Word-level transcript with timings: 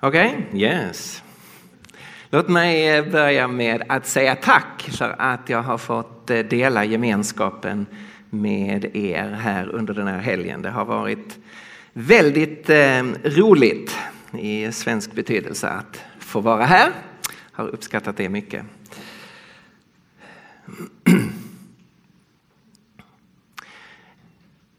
Okej, 0.00 0.46
okay? 0.48 0.60
yes. 0.60 1.22
Låt 2.30 2.48
mig 2.48 2.88
eh, 2.88 3.10
börja 3.10 3.48
med 3.48 3.82
att 3.88 4.06
säga 4.06 4.36
tack 4.36 4.82
för 4.82 5.14
att 5.18 5.48
jag 5.48 5.62
har 5.62 5.78
fått 5.78 6.30
eh, 6.30 6.38
dela 6.38 6.84
gemenskapen 6.84 7.86
med 8.30 8.96
er 8.96 9.30
här 9.30 9.68
under 9.68 9.94
den 9.94 10.06
här 10.06 10.18
helgen. 10.18 10.62
Det 10.62 10.70
har 10.70 10.84
varit 10.84 11.38
väldigt 11.92 12.70
eh, 12.70 13.02
roligt 13.24 13.98
i 14.32 14.72
svensk 14.72 15.12
betydelse 15.12 15.68
att 15.68 16.04
få 16.18 16.40
vara 16.40 16.64
här. 16.64 16.90
Jag 17.56 17.64
har 17.64 17.68
uppskattat 17.68 18.16
det 18.16 18.28
mycket. 18.28 18.64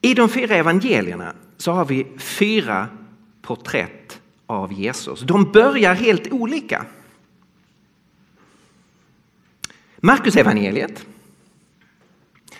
I 0.02 0.14
de 0.14 0.30
fyra 0.30 0.56
evangelierna 0.56 1.34
så 1.58 1.72
har 1.72 1.86
vi 1.86 2.08
fyra 2.18 2.88
porträtt 3.42 4.19
av 4.50 4.73
Jesus. 4.73 5.21
De 5.21 5.52
börjar 5.52 5.93
helt 5.93 6.31
olika. 6.31 6.85
Markus 9.98 10.35
evangeliet 10.35 11.05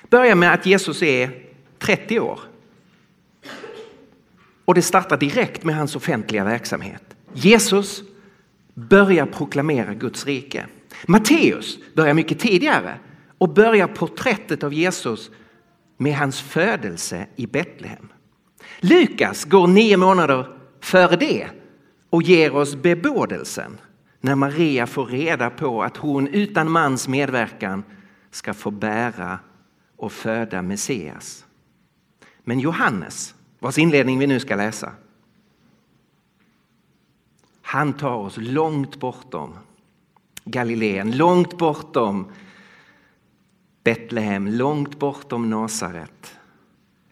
börjar 0.10 0.36
med 0.36 0.54
att 0.54 0.66
Jesus 0.66 1.02
är 1.04 1.32
30 1.80 2.20
år. 2.20 2.40
Och 4.66 4.76
det 4.76 4.82
startar 4.82 5.18
direkt 5.18 5.64
med 5.64 5.76
hans 5.76 5.96
offentliga 5.96 6.44
verksamhet. 6.44 7.04
Jesus 7.34 8.04
börjar 8.74 9.26
proklamera 9.26 9.94
Guds 9.94 10.26
rike. 10.26 10.66
Matteus 11.06 11.80
börjar 11.94 12.14
mycket 12.14 12.40
tidigare 12.40 13.00
och 13.38 13.50
börjar 13.50 13.88
porträttet 13.88 14.64
av 14.64 14.74
Jesus 14.74 15.32
med 15.98 16.18
hans 16.18 16.42
födelse 16.42 17.28
i 17.36 17.48
Betlehem. 17.48 18.08
Lukas 18.80 19.46
går 19.46 19.68
nio 19.68 19.98
månader 19.98 20.48
före 20.82 21.16
det 21.16 21.50
och 22.10 22.24
ger 22.24 22.56
oss 22.56 22.76
bebådelsen 22.76 23.78
när 24.22 24.36
Maria 24.36 24.88
får 24.88 25.06
reda 25.06 25.50
på 25.50 25.84
att 25.84 25.98
hon 25.98 26.28
utan 26.28 26.72
mans 26.72 27.08
medverkan 27.08 27.84
ska 28.32 28.54
få 28.54 28.72
bära 28.72 29.40
och 29.96 30.12
föda 30.12 30.62
Messias. 30.62 31.46
Men 32.44 32.60
Johannes, 32.60 33.36
vars 33.60 33.78
inledning 33.78 34.20
vi 34.20 34.28
nu 34.28 34.40
ska 34.40 34.56
läsa, 34.56 34.92
han 37.62 37.94
tar 37.94 38.16
oss 38.16 38.38
långt 38.38 39.00
bortom 39.00 39.54
Galileen, 40.46 41.18
långt 41.18 41.58
bortom 41.58 42.32
Betlehem, 43.84 44.48
långt 44.48 45.00
bortom 45.00 45.50
Nasaret. 45.50 46.40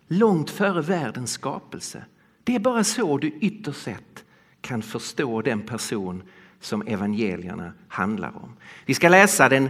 Långt 0.07 0.49
före 0.49 0.81
världens 0.81 1.31
skapelse. 1.31 2.05
Det 2.43 2.55
är 2.55 2.59
bara 2.59 2.83
så 2.83 3.17
du 3.17 3.27
ytterst 3.27 3.83
sett 3.83 4.25
kan 4.61 4.81
förstå 4.81 5.41
den 5.41 5.61
person 5.61 6.23
som 6.59 6.81
evangelierna 6.81 7.71
handlar 7.87 8.35
om. 8.35 8.53
Vi 8.85 8.93
ska 8.93 9.09
läsa 9.09 9.49
den 9.49 9.69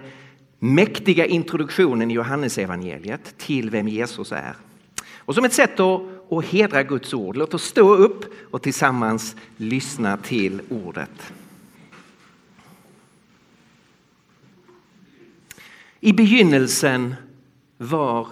mäktiga 0.60 1.26
introduktionen 1.26 2.12
i 2.12 2.14
Johannesevangeliet 2.14 3.38
till 3.38 3.70
vem 3.70 3.88
Jesus 3.88 4.32
är. 4.32 4.56
Och 5.16 5.36
som 5.36 5.46
ett 5.46 5.54
sätt 5.54 5.80
att, 5.80 6.02
att 6.32 6.46
hedra 6.46 6.84
Guds 6.84 7.14
ord, 7.14 7.38
låt 7.38 7.54
oss 7.54 7.64
stå 7.64 7.96
upp 7.96 8.26
och 8.52 8.62
tillsammans 8.62 9.36
lyssna 9.58 10.18
till 10.18 10.62
ordet. 10.70 11.34
I 16.00 16.14
begynnelsen 16.14 17.16
var 17.78 18.28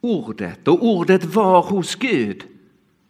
ordet 0.00 0.68
och 0.68 0.86
ordet 0.86 1.24
var 1.24 1.62
hos 1.62 1.94
Gud 1.94 2.44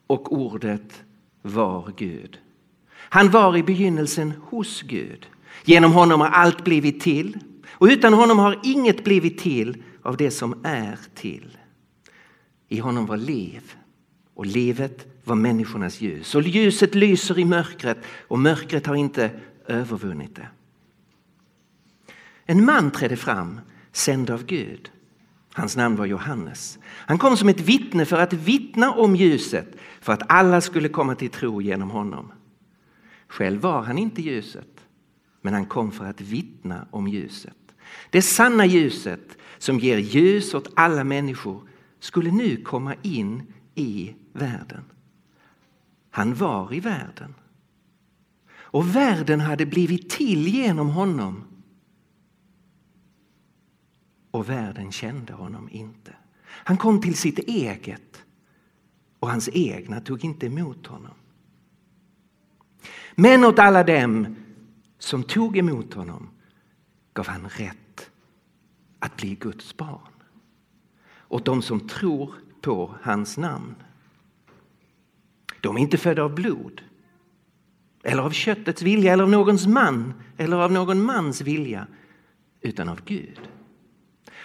och 0.07 0.33
ordet 0.33 1.05
var 1.43 1.93
Gud. 1.97 2.39
Han 3.15 3.31
var 3.31 3.57
i 3.57 3.63
begynnelsen 3.63 4.33
hos 4.43 4.83
Gud. 4.83 5.27
Genom 5.65 5.93
honom 5.93 6.21
har 6.21 6.29
allt 6.29 6.65
blivit 6.65 7.01
till 7.01 7.39
och 7.71 7.87
utan 7.87 8.13
honom 8.13 8.39
har 8.39 8.61
inget 8.63 9.05
blivit 9.05 9.39
till 9.39 9.83
av 10.03 10.17
det 10.17 10.31
som 10.31 10.61
är 10.65 10.99
till. 11.15 11.59
I 12.69 12.79
honom 12.79 13.07
var 13.07 13.17
liv 13.17 13.75
och 14.35 14.47
livet 14.47 15.07
var 15.25 15.37
människornas 15.37 16.01
ljus 16.01 16.35
och 16.35 16.43
ljuset 16.43 16.95
lyser 16.95 17.39
i 17.39 17.45
mörkret 17.45 17.99
och 18.29 18.39
mörkret 18.39 18.87
har 18.87 18.95
inte 18.95 19.31
övervunnit 19.67 20.37
det. 20.37 20.49
En 22.45 22.65
man 22.65 22.91
trädde 22.91 23.17
fram 23.17 23.61
sänd 23.93 24.31
av 24.31 24.45
Gud. 24.45 24.91
Hans 25.53 25.77
namn 25.77 25.97
var 25.97 26.07
Johannes. 26.07 26.79
Han 26.85 27.19
kom 27.19 27.37
som 27.37 27.49
ett 27.49 27.61
vittne 27.61 28.05
för 28.05 28.19
att 28.19 28.33
vittna 28.33 28.93
om 28.93 29.17
ljuset 29.17 29.77
för 30.01 30.13
att 30.13 30.23
alla 30.29 30.61
skulle 30.61 30.89
komma 30.89 31.15
till 31.15 31.31
tro 31.31 31.63
genom 31.63 31.91
honom. 31.91 32.33
Själv 33.35 33.61
var 33.61 33.83
han 33.83 33.99
inte 33.99 34.23
ljuset, 34.23 34.87
men 35.41 35.55
han 35.55 35.67
kom 35.67 35.93
för 35.93 36.05
att 36.05 36.21
vittna 36.21 36.87
om 36.91 37.09
ljuset. 37.09 37.75
Det 38.11 38.23
sanna 38.23 38.67
ljuset 38.67 39.39
som 39.59 39.79
ger 39.79 39.99
ljus 39.99 40.55
åt 40.55 40.73
alla 40.77 41.05
människor 41.05 41.69
skulle 41.99 42.31
nu 42.31 42.57
komma 42.57 42.95
in 43.03 43.43
i 43.75 44.15
världen. 44.33 44.85
Han 46.11 46.35
var 46.35 46.75
i 46.75 46.81
världen. 46.81 47.35
Och 48.53 48.97
världen 48.97 49.41
hade 49.41 49.67
blivit 49.67 50.11
till 50.11 50.49
genom 50.49 50.89
honom 50.89 51.45
och 54.31 54.49
världen 54.49 54.93
kände 54.93 55.33
honom 55.33 55.69
inte. 55.73 56.17
Han 56.47 56.77
kom 56.77 57.01
till 57.01 57.17
sitt 57.17 57.39
eget 57.39 58.25
och 59.19 59.31
hans 59.31 59.49
egna 59.53 60.01
tog 60.01 60.25
inte 60.25 60.47
emot 60.47 60.87
honom. 60.87 61.15
Men 63.15 63.45
åt 63.45 63.59
alla 63.59 63.85
dem 63.85 64.37
som 64.99 65.23
tog 65.23 65.57
emot 65.57 65.95
honom 65.95 66.31
gav 67.15 67.27
han 67.27 67.49
rätt 67.49 68.11
att 68.99 69.17
bli 69.17 69.35
Guds 69.35 69.77
barn. 69.77 70.13
Åt 71.29 71.45
de 71.45 71.63
som 71.63 71.89
tror 71.89 72.35
på 72.61 72.95
hans 73.03 73.39
namn. 73.39 73.75
De 75.61 75.77
är 75.77 75.81
inte 75.81 75.99
födda 75.99 76.23
av 76.23 76.35
blod 76.35 76.83
eller 78.05 78.23
av 78.23 78.31
köttets 78.31 78.83
vilja 78.83 79.13
eller 79.13 79.25
av 79.25 79.31
någons 79.31 79.67
man 79.67 80.15
eller 80.37 80.57
av 80.57 80.73
någon 80.73 81.05
mans 81.05 81.41
vilja 81.41 81.87
utan 82.61 82.89
av 82.89 83.01
Gud. 83.05 83.41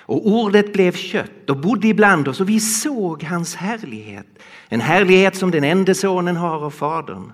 Och 0.10 0.28
ordet 0.28 0.74
blev 0.74 0.92
kött 0.92 1.50
och 1.50 1.58
bodde 1.58 1.88
ibland 1.88 2.28
oss 2.28 2.42
och 2.42 2.50
vi 2.50 2.60
såg 2.60 3.24
hans 3.24 3.56
härlighet. 3.56 4.28
En 4.70 4.82
härlighet 4.82 5.36
som 5.36 5.52
den 5.52 5.64
enda 5.64 5.94
sonen 5.94 6.36
har 6.36 6.66
av 6.66 6.72
Fadern. 6.72 7.32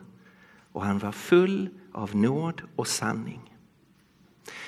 Och 0.76 0.86
han 0.86 1.00
var 1.00 1.12
full 1.12 1.70
av 1.94 2.16
nåd 2.16 2.62
och 2.76 2.88
sanning. 2.88 3.54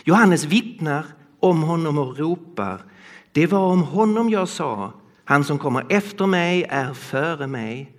Johannes 0.04 0.44
vittnar 0.44 1.06
om 1.40 1.64
honom 1.64 1.98
och 1.98 2.18
ropar. 2.18 2.82
Det 3.32 3.48
var 3.48 3.72
om 3.72 3.84
honom 3.84 4.30
jag 4.30 4.50
sa, 4.50 4.94
han 5.24 5.44
som 5.44 5.60
kommer 5.60 5.86
efter 5.90 6.26
mig 6.26 6.64
är 6.64 6.94
före 6.94 7.48
mig, 7.48 7.98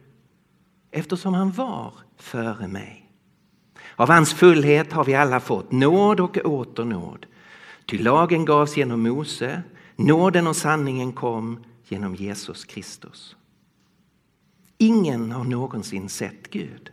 eftersom 0.90 1.34
han 1.34 1.50
var 1.50 1.92
före 2.16 2.68
mig. 2.68 3.10
Av 3.96 4.10
hans 4.10 4.34
fullhet 4.34 4.92
har 4.92 5.04
vi 5.04 5.14
alla 5.14 5.40
fått 5.40 5.72
nåd 5.72 6.20
och 6.20 6.36
åter 6.36 6.84
nåd. 6.84 7.26
Ty 7.86 7.98
lagen 7.98 8.44
gavs 8.44 8.76
genom 8.76 9.02
Mose, 9.02 9.62
Nåden 9.96 10.46
och 10.46 10.56
sanningen 10.56 11.12
kom 11.12 11.64
genom 11.88 12.14
Jesus 12.14 12.64
Kristus. 12.64 13.36
Ingen 14.78 15.32
har 15.32 15.44
någonsin 15.44 16.08
sett 16.08 16.50
Gud. 16.50 16.90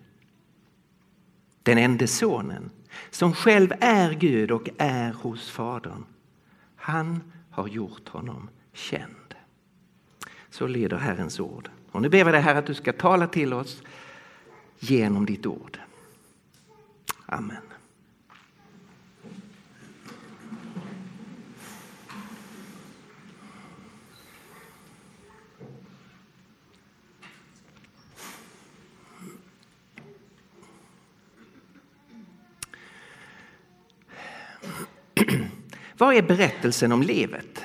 Den 1.65 1.77
enda 1.77 2.07
sonen, 2.07 2.69
som 3.09 3.33
själv 3.33 3.73
är 3.79 4.13
Gud 4.13 4.51
och 4.51 4.69
är 4.77 5.13
hos 5.13 5.49
Fadern, 5.49 6.05
han 6.75 7.31
har 7.49 7.67
gjort 7.67 8.09
honom 8.09 8.49
känd. 8.73 9.35
Så 10.49 10.67
lyder 10.67 10.97
Herrens 10.97 11.39
ord. 11.39 11.69
Och 11.91 12.01
nu 12.01 12.09
ber 12.09 12.23
vi 12.23 12.31
dig 12.31 12.41
Herre 12.41 12.57
att 12.57 12.65
du 12.65 12.73
ska 12.73 12.93
tala 12.93 13.27
till 13.27 13.53
oss 13.53 13.83
genom 14.79 15.25
ditt 15.25 15.45
ord. 15.45 15.79
Amen. 17.25 17.57
Vad 35.97 36.15
är 36.15 36.21
berättelsen 36.21 36.91
om 36.91 37.03
livet? 37.03 37.63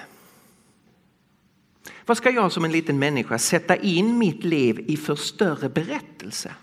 Vad 2.06 2.17
ska 2.17 2.31
jag 2.31 2.53
som 2.53 2.65
en 2.65 2.73
liten 2.73 2.99
människa 2.99 3.38
sätta 3.38 3.77
in 3.77 4.19
mitt 4.19 4.44
liv 4.44 4.85
i 4.87 4.97
för 4.97 5.15
större 5.15 5.69
berättelse? 5.69 6.55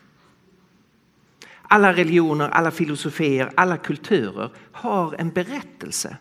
Alla 1.62 1.94
religioner, 1.94 2.50
alla 2.50 2.72
filosofier, 2.72 3.52
alla 3.56 3.78
kulturer 3.78 4.52
har 4.72 5.16
en 5.20 5.30
berättelse. 5.30 6.18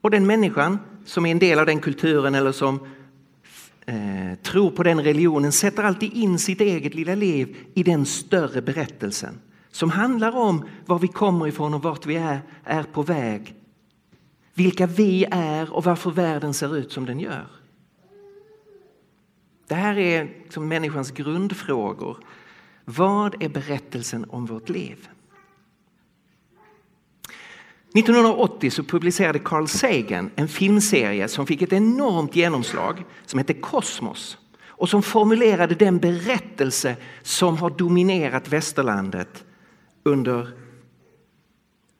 Och 0.00 0.10
den 0.10 0.26
människan 0.26 0.78
som 1.04 1.26
är 1.26 1.30
en 1.30 1.38
del 1.38 1.58
av 1.58 1.66
den 1.66 1.80
kulturen 1.80 2.34
eller 2.34 2.52
som 2.52 2.86
eh, 3.86 4.38
tror 4.42 4.70
på 4.70 4.82
den 4.82 5.04
religionen 5.04 5.52
sätter 5.52 5.82
alltid 5.82 6.12
in 6.12 6.38
sitt 6.38 6.60
eget 6.60 6.94
lilla 6.94 7.14
liv 7.14 7.56
i 7.74 7.82
den 7.82 8.06
större 8.06 8.62
berättelsen 8.62 9.40
som 9.78 9.90
handlar 9.90 10.36
om 10.36 10.64
var 10.86 10.98
vi 10.98 11.08
kommer 11.08 11.46
ifrån 11.46 11.74
och 11.74 11.82
vart 11.82 12.06
vi 12.06 12.16
är, 12.16 12.40
är 12.64 12.82
på 12.82 13.02
väg. 13.02 13.54
Vilka 14.54 14.86
vi 14.86 15.26
är 15.30 15.72
och 15.72 15.84
varför 15.84 16.10
världen 16.10 16.54
ser 16.54 16.76
ut 16.76 16.92
som 16.92 17.06
den 17.06 17.20
gör. 17.20 17.46
Det 19.68 19.74
här 19.74 19.98
är 19.98 20.24
liksom 20.42 20.68
människans 20.68 21.10
grundfrågor. 21.10 22.24
Vad 22.84 23.42
är 23.42 23.48
berättelsen 23.48 24.26
om 24.28 24.46
vårt 24.46 24.68
liv? 24.68 25.08
1980 27.94 28.70
så 28.70 28.82
publicerade 28.82 29.38
Carl 29.38 29.68
Sagan 29.68 30.30
en 30.36 30.48
filmserie 30.48 31.28
som 31.28 31.46
fick 31.46 31.62
ett 31.62 31.72
enormt 31.72 32.36
genomslag 32.36 33.04
som 33.26 33.38
hette 33.38 33.54
Kosmos 33.54 34.38
och 34.60 34.88
som 34.88 35.02
formulerade 35.02 35.74
den 35.74 35.98
berättelse 35.98 36.96
som 37.22 37.56
har 37.56 37.70
dominerat 37.70 38.48
västerlandet 38.48 39.44
under 40.08 40.48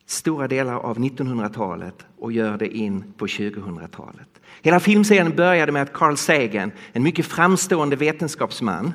stora 0.06 0.48
delar 0.48 0.74
av 0.74 0.98
1900-talet 0.98 2.06
och 2.18 2.32
gör 2.32 2.58
det 2.58 2.76
in 2.76 3.12
på 3.16 3.26
2000-talet. 3.26 4.28
Hela 4.62 4.80
filmserien 4.80 5.36
började 5.36 5.72
med 5.72 5.82
att 5.82 5.92
Carl 5.92 6.16
Sagan, 6.16 6.72
en 6.92 7.02
mycket 7.02 7.26
framstående 7.26 7.96
vetenskapsman, 7.96 8.92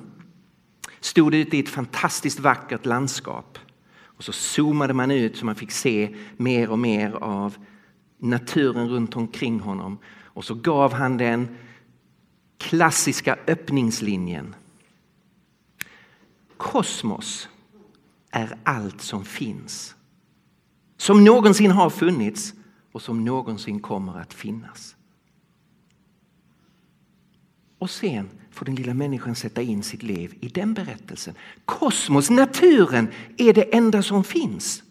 stod 0.99 1.35
ute 1.35 1.57
i 1.57 1.59
ett 1.59 1.69
fantastiskt 1.69 2.39
vackert 2.39 2.85
landskap. 2.85 3.59
Och 4.05 4.23
så 4.23 4.31
zoomade 4.31 4.93
man 4.93 5.11
ut 5.11 5.37
så 5.37 5.45
man 5.45 5.55
fick 5.55 5.71
se 5.71 6.15
mer 6.37 6.69
och 6.69 6.79
mer 6.79 7.11
av 7.11 7.55
naturen 8.17 8.89
runt 8.89 9.15
omkring 9.15 9.59
honom. 9.59 9.97
Och 10.23 10.45
så 10.45 10.53
gav 10.53 10.93
han 10.93 11.17
den 11.17 11.57
klassiska 12.57 13.37
öppningslinjen. 13.47 14.55
Kosmos 16.57 17.49
är 18.33 18.57
allt 18.63 19.01
som 19.01 19.25
finns. 19.25 19.95
Som 20.97 21.23
någonsin 21.23 21.71
har 21.71 21.89
funnits 21.89 22.53
och 22.91 23.01
som 23.01 23.25
någonsin 23.25 23.79
kommer 23.79 24.19
att 24.19 24.33
finnas. 24.33 24.95
Och 27.77 27.89
sen 27.89 28.29
får 28.51 28.65
den 28.65 28.75
lilla 28.75 28.93
människan 28.93 29.35
sätta 29.35 29.61
in 29.61 29.83
sitt 29.83 30.03
liv 30.03 30.37
i 30.41 30.47
den 30.47 30.73
berättelsen. 30.73 31.35
Kosmos, 31.65 32.29
naturen, 32.29 33.07
är 33.37 33.53
det 33.53 33.75
enda 33.75 34.03
som 34.03 34.23
finns. 34.23 34.83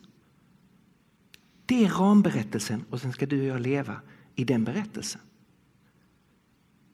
Det 1.67 1.85
är 1.85 1.89
ramberättelsen 1.89 2.85
och 2.91 3.00
sen 3.00 3.12
ska 3.12 3.27
du 3.27 3.41
och 3.41 3.47
jag 3.47 3.61
leva 3.61 4.00
i 4.35 4.44
den 4.44 4.65
berättelsen. 4.65 5.21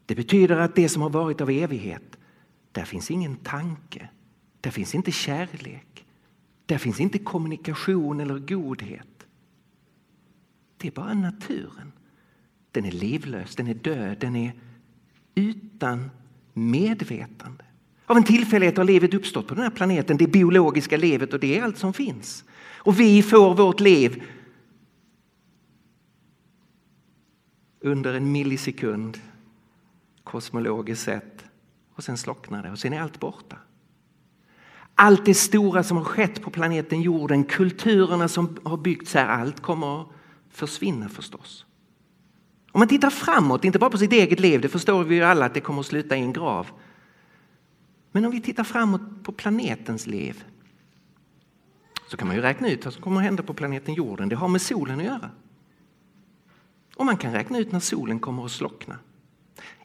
Det 0.06 0.14
betyder 0.14 0.56
att 0.56 0.74
det 0.74 0.88
som 0.88 1.02
har 1.02 1.10
varit 1.10 1.40
av 1.40 1.50
evighet, 1.50 2.18
där 2.72 2.84
finns 2.84 3.10
ingen 3.10 3.36
tanke, 3.36 4.08
där 4.60 4.70
finns 4.70 4.94
inte 4.94 5.12
kärlek, 5.12 6.06
där 6.68 6.78
finns 6.78 7.00
inte 7.00 7.18
kommunikation 7.18 8.20
eller 8.20 8.38
godhet. 8.38 9.26
Det 10.76 10.88
är 10.88 10.92
bara 10.92 11.14
naturen. 11.14 11.92
Den 12.70 12.84
är 12.84 12.90
livlös, 12.90 13.56
den 13.56 13.66
är 13.68 13.74
död, 13.74 14.16
den 14.20 14.36
är 14.36 14.52
utan 15.34 16.10
medvetande. 16.52 17.64
Av 18.06 18.16
en 18.16 18.24
tillfällighet 18.24 18.76
har 18.76 18.84
livet 18.84 19.14
uppstått 19.14 19.46
på 19.46 19.54
den 19.54 19.62
här 19.62 19.70
planeten, 19.70 20.16
det 20.16 20.26
biologiska 20.26 20.96
livet 20.96 21.32
och 21.32 21.40
det 21.40 21.58
är 21.58 21.62
allt 21.62 21.78
som 21.78 21.92
finns. 21.92 22.44
Och 22.76 23.00
vi 23.00 23.22
får 23.22 23.54
vårt 23.54 23.80
liv 23.80 24.22
under 27.80 28.14
en 28.14 28.32
millisekund 28.32 29.18
kosmologiskt 30.24 31.04
sett 31.04 31.44
och 31.94 32.04
sen 32.04 32.18
slocknar 32.18 32.62
det 32.62 32.70
och 32.70 32.78
sen 32.78 32.92
är 32.92 33.00
allt 33.00 33.20
borta. 33.20 33.56
Allt 35.00 35.24
det 35.24 35.34
stora 35.34 35.82
som 35.82 35.96
har 35.96 36.04
skett 36.04 36.42
på 36.42 36.50
planeten 36.50 37.02
jorden, 37.02 37.44
kulturerna 37.44 38.28
som 38.28 38.58
har 38.64 38.76
byggts 38.76 39.14
här, 39.14 39.26
allt 39.26 39.60
kommer 39.60 40.00
att 40.00 40.06
försvinna 40.50 41.08
förstås. 41.08 41.64
Om 42.72 42.78
man 42.78 42.88
tittar 42.88 43.10
framåt, 43.10 43.64
inte 43.64 43.78
bara 43.78 43.90
på 43.90 43.98
sitt 43.98 44.12
eget 44.12 44.40
liv, 44.40 44.60
det 44.60 44.68
förstår 44.68 45.04
vi 45.04 45.14
ju 45.14 45.22
alla 45.22 45.46
att 45.46 45.54
det 45.54 45.60
kommer 45.60 45.80
att 45.80 45.86
sluta 45.86 46.16
i 46.16 46.20
en 46.20 46.32
grav. 46.32 46.66
Men 48.12 48.24
om 48.24 48.30
vi 48.30 48.40
tittar 48.40 48.64
framåt 48.64 49.00
på 49.22 49.32
planetens 49.32 50.06
liv 50.06 50.44
så 52.10 52.16
kan 52.16 52.28
man 52.28 52.36
ju 52.36 52.42
räkna 52.42 52.70
ut 52.70 52.84
vad 52.84 52.94
som 52.94 53.02
kommer 53.02 53.16
att 53.16 53.24
hända 53.24 53.42
på 53.42 53.54
planeten 53.54 53.94
jorden. 53.94 54.28
Det 54.28 54.36
har 54.36 54.48
med 54.48 54.62
solen 54.62 54.98
att 54.98 55.06
göra. 55.06 55.30
Och 56.96 57.06
man 57.06 57.16
kan 57.16 57.32
räkna 57.32 57.58
ut 57.58 57.72
när 57.72 57.80
solen 57.80 58.20
kommer 58.20 58.44
att 58.44 58.50
slockna. 58.50 58.98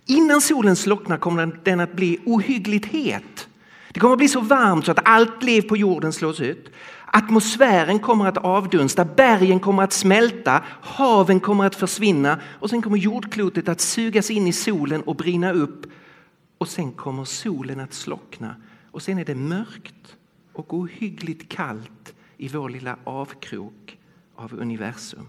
Innan 0.06 0.42
solen 0.42 0.76
slocknar 0.76 1.18
kommer 1.18 1.60
den 1.64 1.80
att 1.80 1.94
bli 1.94 2.20
ohyggligt 2.26 2.86
het. 2.86 3.48
Det 3.94 4.00
kommer 4.00 4.14
att 4.14 4.18
bli 4.18 4.28
så 4.28 4.42
varmt 4.42 4.86
så 4.86 4.92
att 4.92 5.08
allt 5.08 5.44
liv 5.44 5.62
på 5.62 5.78
jorden 5.78 6.14
slås 6.14 6.42
ut. 6.42 6.72
Atmosfären 7.06 8.00
kommer 8.00 8.28
att 8.28 8.38
avdunsta, 8.38 9.06
bergen 9.06 9.60
kommer 9.60 9.84
att 9.84 9.94
smälta, 9.94 10.64
haven 10.82 11.40
kommer 11.40 11.66
att 11.66 11.76
försvinna 11.76 12.40
och 12.60 12.70
sen 12.70 12.82
kommer 12.82 12.98
jordklotet 12.98 13.70
att 13.70 13.82
sugas 13.82 14.32
in 14.32 14.48
i 14.48 14.54
solen 14.54 15.02
och 15.02 15.16
brinna 15.16 15.52
upp. 15.52 15.86
Och 16.58 16.68
sen 16.68 16.92
kommer 16.92 17.26
solen 17.26 17.80
att 17.80 17.94
slockna 17.94 18.56
och 18.92 19.02
sen 19.02 19.18
är 19.18 19.26
det 19.26 19.36
mörkt 19.36 20.18
och 20.54 20.74
ohyggligt 20.74 21.50
kallt 21.50 22.14
i 22.38 22.48
vår 22.48 22.70
lilla 22.70 22.98
avkrok 23.04 23.98
av 24.36 24.54
universum. 24.54 25.28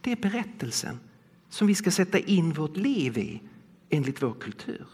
Det 0.00 0.12
är 0.12 0.16
berättelsen 0.16 1.00
som 1.48 1.66
vi 1.66 1.74
ska 1.74 1.90
sätta 1.90 2.18
in 2.18 2.52
vårt 2.52 2.76
liv 2.76 3.18
i 3.18 3.42
enligt 3.90 4.22
vår 4.22 4.34
kultur. 4.40 4.86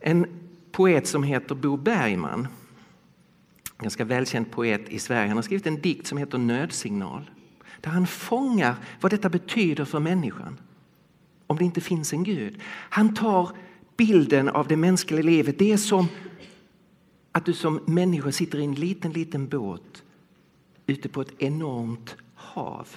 En 0.00 0.26
poet 0.72 1.06
som 1.06 1.22
heter 1.22 1.54
Bo 1.54 1.76
Bergman, 1.76 2.48
ganska 3.78 4.04
välkänd 4.04 4.50
poet 4.50 4.88
i 4.88 4.98
Sverige, 4.98 5.28
han 5.28 5.36
har 5.36 5.42
skrivit 5.42 5.66
en 5.66 5.80
dikt 5.80 6.06
som 6.06 6.18
heter 6.18 6.38
Nödsignal. 6.38 7.30
Där 7.80 7.90
han 7.90 8.06
fångar 8.06 8.76
vad 9.00 9.12
detta 9.12 9.28
betyder 9.28 9.84
för 9.84 10.00
människan 10.00 10.58
om 11.46 11.56
det 11.56 11.64
inte 11.64 11.80
finns 11.80 12.12
en 12.12 12.24
Gud. 12.24 12.60
Han 12.66 13.14
tar 13.14 13.50
bilden 13.96 14.48
av 14.48 14.68
det 14.68 14.76
mänskliga 14.76 15.22
livet. 15.22 15.58
Det 15.58 15.72
är 15.72 15.76
som 15.76 16.08
att 17.32 17.44
du 17.44 17.52
som 17.52 17.80
människa 17.86 18.32
sitter 18.32 18.58
i 18.58 18.64
en 18.64 18.74
liten, 18.74 19.12
liten 19.12 19.48
båt 19.48 20.02
ute 20.86 21.08
på 21.08 21.20
ett 21.20 21.42
enormt 21.42 22.16
hav. 22.34 22.88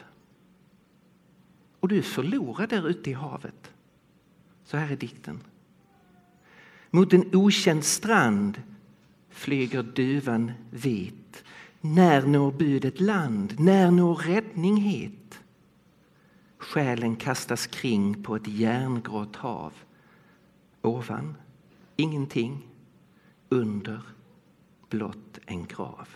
Och 1.79 1.87
du 1.87 1.97
är 1.97 2.01
förlorad 2.01 2.69
där 2.69 2.87
ute 2.87 3.09
i 3.09 3.13
havet. 3.13 3.71
Så 4.63 4.77
här 4.77 4.91
är 4.91 4.95
dikten. 4.95 5.39
Mot 6.95 7.13
en 7.13 7.35
okänd 7.35 7.83
strand 7.83 8.61
flyger 9.29 9.83
duvan 9.83 10.51
vit. 10.69 11.43
När 11.81 12.21
når 12.21 12.51
budet 12.51 12.99
land? 12.99 13.59
När 13.59 13.91
når 13.91 14.15
räddning 14.15 14.77
hit? 14.77 15.39
Själen 16.57 17.15
kastas 17.15 17.67
kring 17.67 18.23
på 18.23 18.35
ett 18.35 18.47
järngrått 18.47 19.35
hav. 19.35 19.73
Ovan 20.81 21.35
ingenting, 21.95 22.67
under 23.49 24.01
blott 24.89 25.39
en 25.45 25.65
grav. 25.65 26.07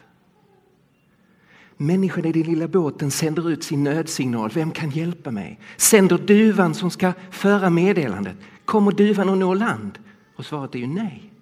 Människan 1.78 2.26
i 2.26 2.32
den 2.32 2.42
lilla 2.42 2.68
båten 2.68 3.12
sänder 3.12 3.50
ut 3.50 3.64
sin 3.64 3.84
nödsignal. 3.84 4.52
Vem 4.54 4.72
kan 4.72 4.90
hjälpa 4.90 5.32
mig? 5.32 5.60
Sänder 5.78 6.18
duvan 6.18 6.74
som 6.76 6.92
ska 6.92 7.14
föra 7.32 7.70
meddelandet. 7.70 8.38
Kommer 8.66 8.92
duvan 8.92 9.30
att 9.30 9.38
nå 9.38 9.54
land? 9.54 10.00
Och 10.38 10.46
svaret 10.46 10.76
är 10.76 10.80
ju 10.80 10.88
nej. 10.88 11.34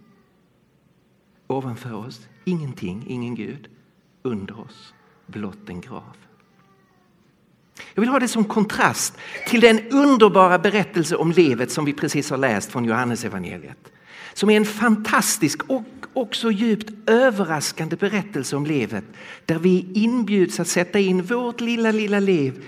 Ovanför 1.47 1.93
oss 1.93 2.27
ingenting, 2.45 3.05
ingen 3.07 3.35
Gud. 3.35 3.67
Under 4.21 4.59
oss 4.59 4.93
blott 5.25 5.69
en 5.69 5.81
grav. 5.81 6.15
Jag 7.93 8.01
vill 8.01 8.09
ha 8.09 8.19
det 8.19 8.27
som 8.27 8.45
kontrast 8.45 9.17
till 9.47 9.61
den 9.61 9.87
underbara 9.91 10.59
berättelse 10.59 11.15
om 11.15 11.31
livet 11.31 11.71
som 11.71 11.85
vi 11.85 11.93
precis 11.93 12.29
har 12.29 12.37
läst 12.37 12.71
från 12.71 12.85
Johannes 12.85 13.25
evangeliet. 13.25 13.91
Som 14.33 14.49
är 14.49 14.57
en 14.57 14.65
fantastisk 14.65 15.69
och 15.69 15.83
också 16.13 16.51
djupt 16.51 17.09
överraskande 17.09 17.95
berättelse 17.95 18.55
om 18.55 18.65
livet. 18.65 19.03
Där 19.45 19.59
vi 19.59 19.91
inbjuds 19.93 20.59
att 20.59 20.67
sätta 20.67 20.99
in 20.99 21.21
vårt 21.21 21.61
lilla, 21.61 21.91
lilla 21.91 22.19
liv 22.19 22.63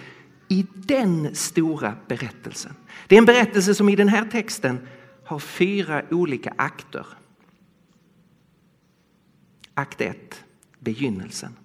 i 0.47 0.65
den 0.73 1.35
stora 1.35 1.93
berättelsen. 2.07 2.73
Det 3.07 3.15
är 3.15 3.19
en 3.19 3.25
berättelse 3.25 3.75
som 3.75 3.89
i 3.89 3.95
den 3.95 4.09
här 4.09 4.25
texten 4.25 4.79
har 5.27 5.39
fyra 5.39 6.03
olika 6.11 6.53
akter. 6.57 7.05
Akt 9.73 10.01
1, 10.01 10.43
begynnelsen. 10.79 11.55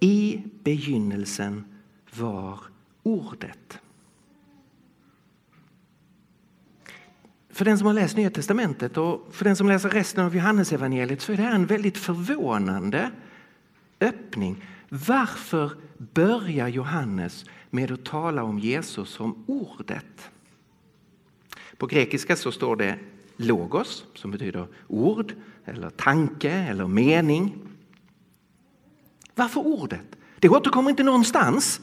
I 0.00 0.42
begynnelsen 0.62 1.64
var 2.16 2.60
ordet. 3.02 3.78
För 7.48 7.64
den 7.64 7.78
som 7.78 7.86
har 7.86 7.94
läst 7.94 8.16
Nya 8.16 8.30
Testamentet 8.30 8.96
och 8.96 9.28
för 9.30 9.44
den 9.44 9.56
som 9.56 9.68
läser 9.68 9.90
resten 9.90 10.24
av 10.24 10.34
Johannesevangeliet 10.34 11.22
så 11.22 11.32
är 11.32 11.36
det 11.36 11.42
här 11.42 11.54
en 11.54 11.66
väldigt 11.66 11.98
förvånande 11.98 13.10
öppning. 14.00 14.64
Varför 14.88 15.72
börjar 15.98 16.68
Johannes 16.68 17.44
med 17.70 17.92
att 17.92 18.04
tala 18.04 18.42
om 18.42 18.58
Jesus 18.58 19.08
som 19.08 19.44
ordet? 19.46 20.30
På 21.76 21.86
grekiska 21.86 22.36
så 22.36 22.52
står 22.52 22.76
det 22.76 22.98
logos 23.36 24.04
som 24.14 24.30
betyder 24.30 24.66
ord 24.88 25.34
eller 25.64 25.90
tanke 25.90 26.50
eller 26.50 26.86
mening. 26.86 27.54
Varför 29.34 29.66
ordet? 29.66 30.16
Det 30.38 30.48
återkommer 30.48 30.90
inte 30.90 31.02
någonstans 31.02 31.80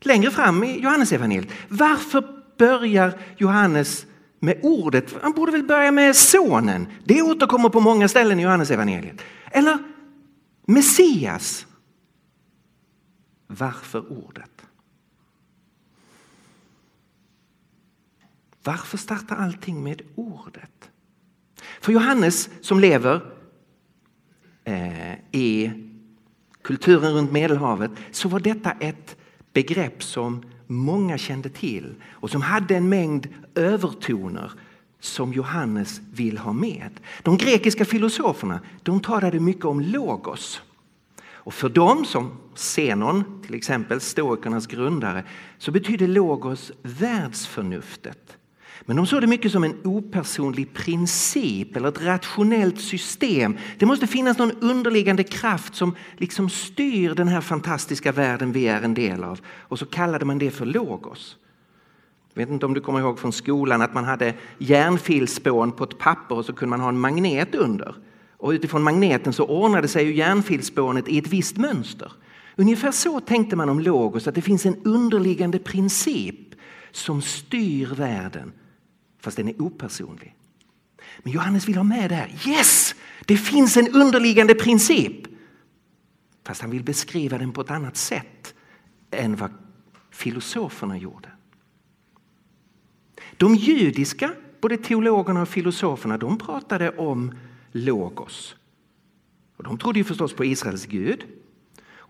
längre 0.00 0.30
fram 0.30 0.64
i 0.64 0.80
Johannesevangeliet. 0.80 1.52
Varför 1.68 2.42
börjar 2.58 3.18
Johannes 3.36 4.06
med 4.38 4.58
ordet? 4.62 5.14
Han 5.22 5.32
borde 5.32 5.52
väl 5.52 5.62
börja 5.62 5.92
med 5.92 6.16
sonen. 6.16 6.86
Det 7.04 7.22
återkommer 7.22 7.68
på 7.68 7.80
många 7.80 8.08
ställen 8.08 8.40
i 8.40 8.42
Johannesevangeliet. 8.42 9.22
Eller 9.50 9.78
Messias. 10.66 11.66
Varför 13.58 14.12
ordet? 14.12 14.66
Varför 18.64 18.98
startar 18.98 19.36
allting 19.36 19.82
med 19.82 20.02
ordet? 20.14 20.90
För 21.80 21.92
Johannes 21.92 22.50
som 22.60 22.80
lever 22.80 23.20
eh, 24.64 25.12
i 25.32 25.72
kulturen 26.62 27.14
runt 27.14 27.32
Medelhavet 27.32 27.90
så 28.10 28.28
var 28.28 28.40
detta 28.40 28.70
ett 28.70 29.16
begrepp 29.52 30.02
som 30.02 30.42
många 30.66 31.18
kände 31.18 31.48
till 31.48 31.94
och 32.10 32.30
som 32.30 32.42
hade 32.42 32.76
en 32.76 32.88
mängd 32.88 33.28
övertoner 33.54 34.52
som 35.00 35.32
Johannes 35.32 36.00
vill 36.12 36.38
ha 36.38 36.52
med. 36.52 37.00
De 37.22 37.36
grekiska 37.36 37.84
filosoferna 37.84 38.60
de 38.82 39.00
talade 39.00 39.40
mycket 39.40 39.64
om 39.64 39.80
logos. 39.80 40.62
Och 41.44 41.54
för 41.54 41.68
dem, 41.68 42.04
som 42.04 42.30
Zenon, 42.54 43.42
till 43.46 43.54
exempel 43.54 44.00
stoikernas 44.00 44.66
grundare, 44.66 45.24
så 45.58 45.70
betyder 45.70 46.08
logos 46.08 46.72
världsförnuftet. 46.82 48.36
Men 48.84 48.96
de 48.96 49.06
såg 49.06 49.20
det 49.20 49.26
mycket 49.26 49.52
som 49.52 49.64
en 49.64 49.80
opersonlig 49.84 50.74
princip 50.74 51.76
eller 51.76 51.88
ett 51.88 52.02
rationellt 52.02 52.80
system. 52.80 53.56
Det 53.78 53.86
måste 53.86 54.06
finnas 54.06 54.38
någon 54.38 54.52
underliggande 54.60 55.24
kraft 55.24 55.74
som 55.74 55.96
liksom 56.16 56.50
styr 56.50 57.14
den 57.14 57.28
här 57.28 57.40
fantastiska 57.40 58.12
världen 58.12 58.52
vi 58.52 58.68
är 58.68 58.82
en 58.82 58.94
del 58.94 59.24
av. 59.24 59.40
Och 59.60 59.78
så 59.78 59.86
kallade 59.86 60.24
man 60.24 60.38
det 60.38 60.50
för 60.50 60.66
logos. 60.66 61.36
Jag 62.34 62.42
vet 62.42 62.50
inte 62.50 62.66
om 62.66 62.74
du 62.74 62.80
kommer 62.80 63.00
ihåg 63.00 63.18
från 63.18 63.32
skolan 63.32 63.82
att 63.82 63.94
man 63.94 64.04
hade 64.04 64.34
järnfilspån 64.58 65.72
på 65.72 65.84
ett 65.84 65.98
papper 65.98 66.34
och 66.34 66.44
så 66.44 66.52
kunde 66.52 66.70
man 66.70 66.80
ha 66.80 66.88
en 66.88 67.00
magnet 67.00 67.54
under. 67.54 67.94
Och 68.42 68.50
utifrån 68.50 68.82
magneten 68.82 69.32
så 69.32 69.44
ordnade 69.44 69.88
sig 69.88 70.04
ju 70.04 70.14
järnfilspånet 70.14 71.08
i 71.08 71.18
ett 71.18 71.26
visst 71.26 71.56
mönster. 71.56 72.12
Ungefär 72.56 72.92
så 72.92 73.20
tänkte 73.20 73.56
man 73.56 73.68
om 73.68 73.80
logos, 73.80 74.26
att 74.26 74.34
det 74.34 74.42
finns 74.42 74.66
en 74.66 74.76
underliggande 74.84 75.58
princip 75.58 76.54
som 76.90 77.22
styr 77.22 77.94
världen 77.94 78.52
fast 79.20 79.36
den 79.36 79.48
är 79.48 79.62
opersonlig. 79.62 80.36
Men 81.22 81.32
Johannes 81.32 81.68
vill 81.68 81.76
ha 81.76 81.84
med 81.84 82.10
det 82.10 82.14
här. 82.14 82.32
Yes, 82.46 82.94
det 83.26 83.36
finns 83.36 83.76
en 83.76 83.88
underliggande 83.88 84.54
princip. 84.54 85.26
Fast 86.46 86.60
han 86.60 86.70
vill 86.70 86.84
beskriva 86.84 87.38
den 87.38 87.52
på 87.52 87.60
ett 87.60 87.70
annat 87.70 87.96
sätt 87.96 88.54
än 89.10 89.36
vad 89.36 89.50
filosoferna 90.10 90.98
gjorde. 90.98 91.28
De 93.36 93.54
judiska, 93.54 94.32
både 94.60 94.76
teologerna 94.76 95.42
och 95.42 95.48
filosoferna, 95.48 96.18
de 96.18 96.38
pratade 96.38 96.90
om 96.90 97.34
logos. 97.72 98.56
Och 99.56 99.64
de 99.64 99.78
trodde 99.78 99.98
ju 99.98 100.04
förstås 100.04 100.32
på 100.32 100.44
Israels 100.44 100.86
Gud. 100.86 101.24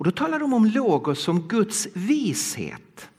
Och 0.03 0.05
då 0.05 0.11
talade 0.11 0.45
de 0.45 0.53
om 0.53 0.67
logos 0.67 1.23
som 1.23 1.49
Guds 1.49 1.89
vishet. 1.95 3.11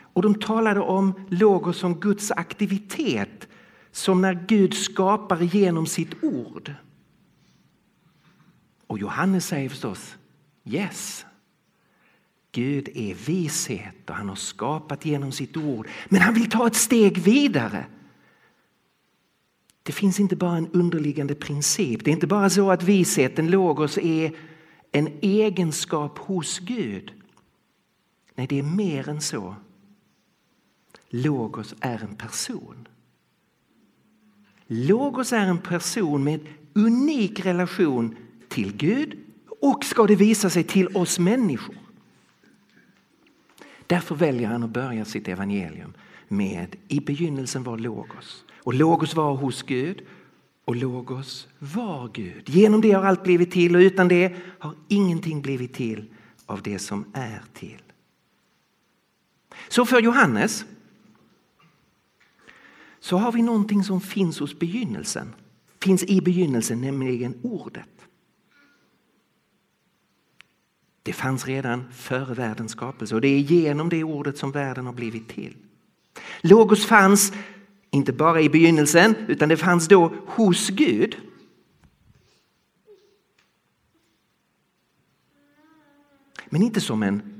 Och 0.00 0.22
de 0.22 0.34
talade 0.34 0.80
om 0.80 1.26
logos 1.28 1.76
som 1.76 2.00
Guds 2.00 2.30
aktivitet, 2.30 3.48
som 3.90 4.20
när 4.20 4.44
Gud 4.48 4.74
skapar 4.74 5.40
genom 5.40 5.86
sitt 5.86 6.24
ord. 6.24 6.74
Och 8.86 8.98
Johannes 8.98 9.46
säger 9.46 9.68
förstås 9.68 10.16
yes. 10.64 11.26
Gud 12.52 12.88
är 12.94 13.14
vishet 13.14 14.10
och 14.10 14.16
han 14.16 14.28
har 14.28 14.36
skapat 14.36 15.04
genom 15.04 15.32
sitt 15.32 15.56
ord. 15.56 15.88
Men 16.08 16.20
han 16.20 16.34
vill 16.34 16.50
ta 16.50 16.66
ett 16.66 16.76
steg 16.76 17.18
vidare. 17.18 17.86
Det 19.86 19.92
finns 19.92 20.20
inte 20.20 20.36
bara 20.36 20.56
en 20.56 20.68
underliggande 20.72 21.34
princip. 21.34 22.04
Det 22.04 22.10
är 22.10 22.12
inte 22.12 22.26
bara 22.26 22.50
så 22.50 22.70
att 22.70 22.82
visheten, 22.82 23.50
logos, 23.50 23.98
är 23.98 24.32
en 24.92 25.08
egenskap 25.20 26.18
hos 26.18 26.58
Gud. 26.58 27.12
Nej, 28.34 28.46
det 28.46 28.58
är 28.58 28.62
mer 28.62 29.08
än 29.08 29.20
så. 29.20 29.54
Logos 31.08 31.74
är 31.80 32.02
en 32.02 32.16
person. 32.16 32.88
Logos 34.66 35.32
är 35.32 35.46
en 35.46 35.58
person 35.58 36.24
med 36.24 36.40
unik 36.72 37.46
relation 37.46 38.16
till 38.48 38.76
Gud 38.76 39.18
och 39.60 39.84
ska 39.84 40.06
det 40.06 40.16
visa 40.16 40.50
sig 40.50 40.64
till 40.64 40.96
oss 40.96 41.18
människor. 41.18 41.76
Därför 43.86 44.14
väljer 44.14 44.48
han 44.48 44.62
att 44.62 44.70
börja 44.70 45.04
sitt 45.04 45.28
evangelium 45.28 45.92
med 46.28 46.76
i 46.88 47.00
begynnelsen 47.00 47.62
var 47.62 47.78
Logos. 47.78 48.44
Och 48.62 48.74
Logos 48.74 49.14
var 49.14 49.34
hos 49.34 49.62
Gud 49.62 50.02
och 50.64 50.76
Logos 50.76 51.48
var 51.58 52.10
Gud. 52.12 52.48
Genom 52.48 52.80
det 52.80 52.92
har 52.92 53.04
allt 53.04 53.22
blivit 53.22 53.50
till 53.50 53.76
och 53.76 53.80
utan 53.80 54.08
det 54.08 54.36
har 54.58 54.74
ingenting 54.88 55.42
blivit 55.42 55.74
till 55.74 56.04
av 56.46 56.62
det 56.62 56.78
som 56.78 57.04
är 57.12 57.42
till. 57.54 57.82
Så 59.68 59.86
för 59.86 60.00
Johannes 60.00 60.64
så 63.00 63.16
har 63.16 63.32
vi 63.32 63.42
någonting 63.42 63.84
som 63.84 64.00
finns 64.00 64.40
hos 64.40 64.58
begynnelsen. 64.58 65.34
Finns 65.82 66.04
i 66.04 66.20
begynnelsen, 66.20 66.80
nämligen 66.80 67.40
ordet. 67.42 67.88
Det 71.02 71.12
fanns 71.12 71.46
redan 71.46 71.92
före 71.92 72.34
världens 72.34 72.72
skapelse 72.72 73.14
och 73.14 73.20
det 73.20 73.28
är 73.28 73.38
genom 73.38 73.88
det 73.88 74.04
ordet 74.04 74.38
som 74.38 74.52
världen 74.52 74.86
har 74.86 74.92
blivit 74.92 75.28
till. 75.28 75.56
Logos 76.46 76.86
fanns 76.86 77.32
inte 77.90 78.12
bara 78.12 78.40
i 78.40 78.48
begynnelsen 78.48 79.16
utan 79.28 79.48
det 79.48 79.56
fanns 79.56 79.88
då 79.88 80.12
hos 80.26 80.68
Gud. 80.68 81.16
Men 86.48 86.62
inte 86.62 86.80
som 86.80 87.02
en 87.02 87.36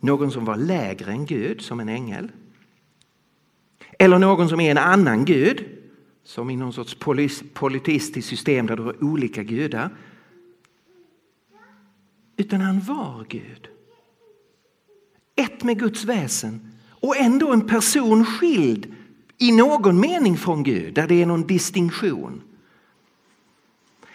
någon 0.00 0.30
som 0.30 0.44
var 0.44 0.56
lägre 0.56 1.10
än 1.10 1.26
Gud, 1.26 1.60
som 1.60 1.80
en 1.80 1.88
ängel. 1.88 2.32
Eller 3.98 4.18
någon 4.18 4.48
som 4.48 4.60
är 4.60 4.70
en 4.70 4.78
annan 4.78 5.24
gud, 5.24 5.64
som 6.24 6.50
i 6.50 6.56
någon 6.56 6.72
sorts 6.72 6.96
politistiskt 7.54 8.28
system 8.28 8.66
där 8.66 8.76
du 8.76 8.82
har 8.82 9.04
olika 9.04 9.42
gudar. 9.42 9.96
Utan 12.36 12.60
han 12.60 12.80
var 12.80 13.26
Gud. 13.28 13.68
Ett 15.36 15.62
med 15.64 15.78
Guds 15.78 16.04
väsen 16.04 16.72
och 17.00 17.16
ändå 17.16 17.52
en 17.52 17.66
person 17.66 18.24
skild 18.24 18.94
i 19.38 19.52
någon 19.52 20.00
mening 20.00 20.36
från 20.36 20.62
Gud, 20.62 20.94
där 20.94 21.06
det 21.06 21.22
är 21.22 21.26
någon 21.26 21.46
distinktion. 21.46 22.42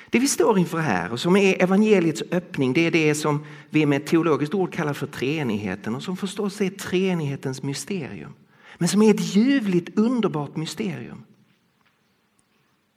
Det 0.09 0.19
vi 0.19 0.27
står 0.27 0.59
inför 0.59 0.79
här 0.79 1.11
och 1.11 1.19
som 1.19 1.35
är 1.35 1.63
evangeliets 1.63 2.23
öppning, 2.31 2.73
det 2.73 2.81
är 2.81 2.91
det 2.91 3.15
som 3.15 3.45
vi 3.69 3.85
med 3.85 4.01
ett 4.01 4.07
teologiskt 4.07 4.53
ord 4.53 4.73
kallar 4.73 4.93
för 4.93 5.07
treenigheten 5.07 5.95
och 5.95 6.03
som 6.03 6.17
förstås 6.17 6.61
är 6.61 6.69
treenighetens 6.69 7.63
mysterium 7.63 8.33
men 8.77 8.87
som 8.87 9.01
är 9.01 9.13
ett 9.13 9.35
ljuvligt 9.35 9.99
underbart 9.99 10.55
mysterium. 10.55 11.23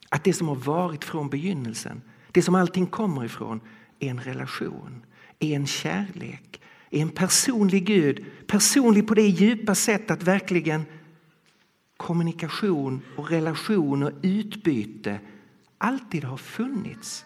Att 0.08 0.24
det 0.24 0.32
som 0.32 0.48
har 0.48 0.54
varit 0.54 1.04
från 1.04 1.28
begynnelsen, 1.28 2.02
det 2.32 2.42
som 2.42 2.54
allting 2.54 2.86
kommer 2.86 3.24
ifrån, 3.24 3.60
är 3.98 4.10
en 4.10 4.20
relation, 4.20 5.04
är 5.38 5.56
en 5.56 5.66
kärlek, 5.66 6.60
är 6.90 7.02
en 7.02 7.10
personlig 7.10 7.86
Gud. 7.86 8.24
Personlig 8.46 9.08
på 9.08 9.14
det 9.14 9.22
djupa 9.22 9.74
sätt 9.74 10.10
att 10.10 10.22
verkligen 10.22 10.84
kommunikation 11.96 13.00
och 13.16 13.30
relation 13.30 14.02
och 14.02 14.12
utbyte 14.22 15.20
alltid 15.78 16.24
har 16.24 16.36
funnits. 16.36 17.24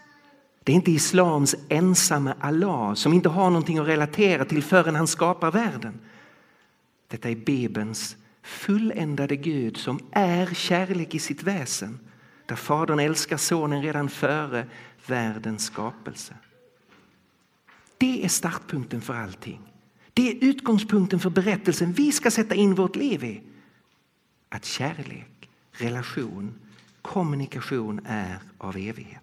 Det 0.65 0.73
är 0.73 0.77
inte 0.77 0.93
islams 0.93 1.55
ensamma 1.69 2.35
Allah 2.41 2.95
som 2.95 3.13
inte 3.13 3.29
har 3.29 3.51
någonting 3.51 3.79
att 3.79 3.89
relatera 3.89 4.45
till 4.45 4.63
förrän 4.63 4.95
han 4.95 5.07
skapar 5.07 5.51
världen. 5.51 6.01
Detta 7.09 7.31
är 7.31 7.37
Bibelns 7.37 8.17
fulländade 8.43 9.37
Gud 9.37 9.77
som 9.77 10.01
är 10.13 10.47
kärlek 10.47 11.15
i 11.15 11.19
sitt 11.19 11.43
väsen. 11.43 11.99
Där 12.47 12.57
Fadern 12.57 13.01
älskar 13.01 13.37
Sonen 13.37 13.83
redan 13.83 14.09
före 14.09 14.67
världens 15.07 15.65
skapelse. 15.65 16.35
Det 18.01 18.25
är 18.25 18.29
startpunkten 18.29 19.01
för 19.01 19.15
allting. 19.15 19.61
Det 20.15 20.31
är 20.31 20.45
utgångspunkten 20.45 21.21
för 21.21 21.31
berättelsen 21.31 21.93
vi 21.93 22.13
ska 22.13 22.31
sätta 22.31 22.55
in 22.55 22.75
vårt 22.75 22.97
liv 22.97 23.25
i. 23.25 23.43
Att 24.49 24.65
kärlek, 24.65 25.51
relation, 25.73 26.55
kommunikation 27.03 28.01
är 28.07 28.39
av 28.59 28.77
evighet. 28.77 29.23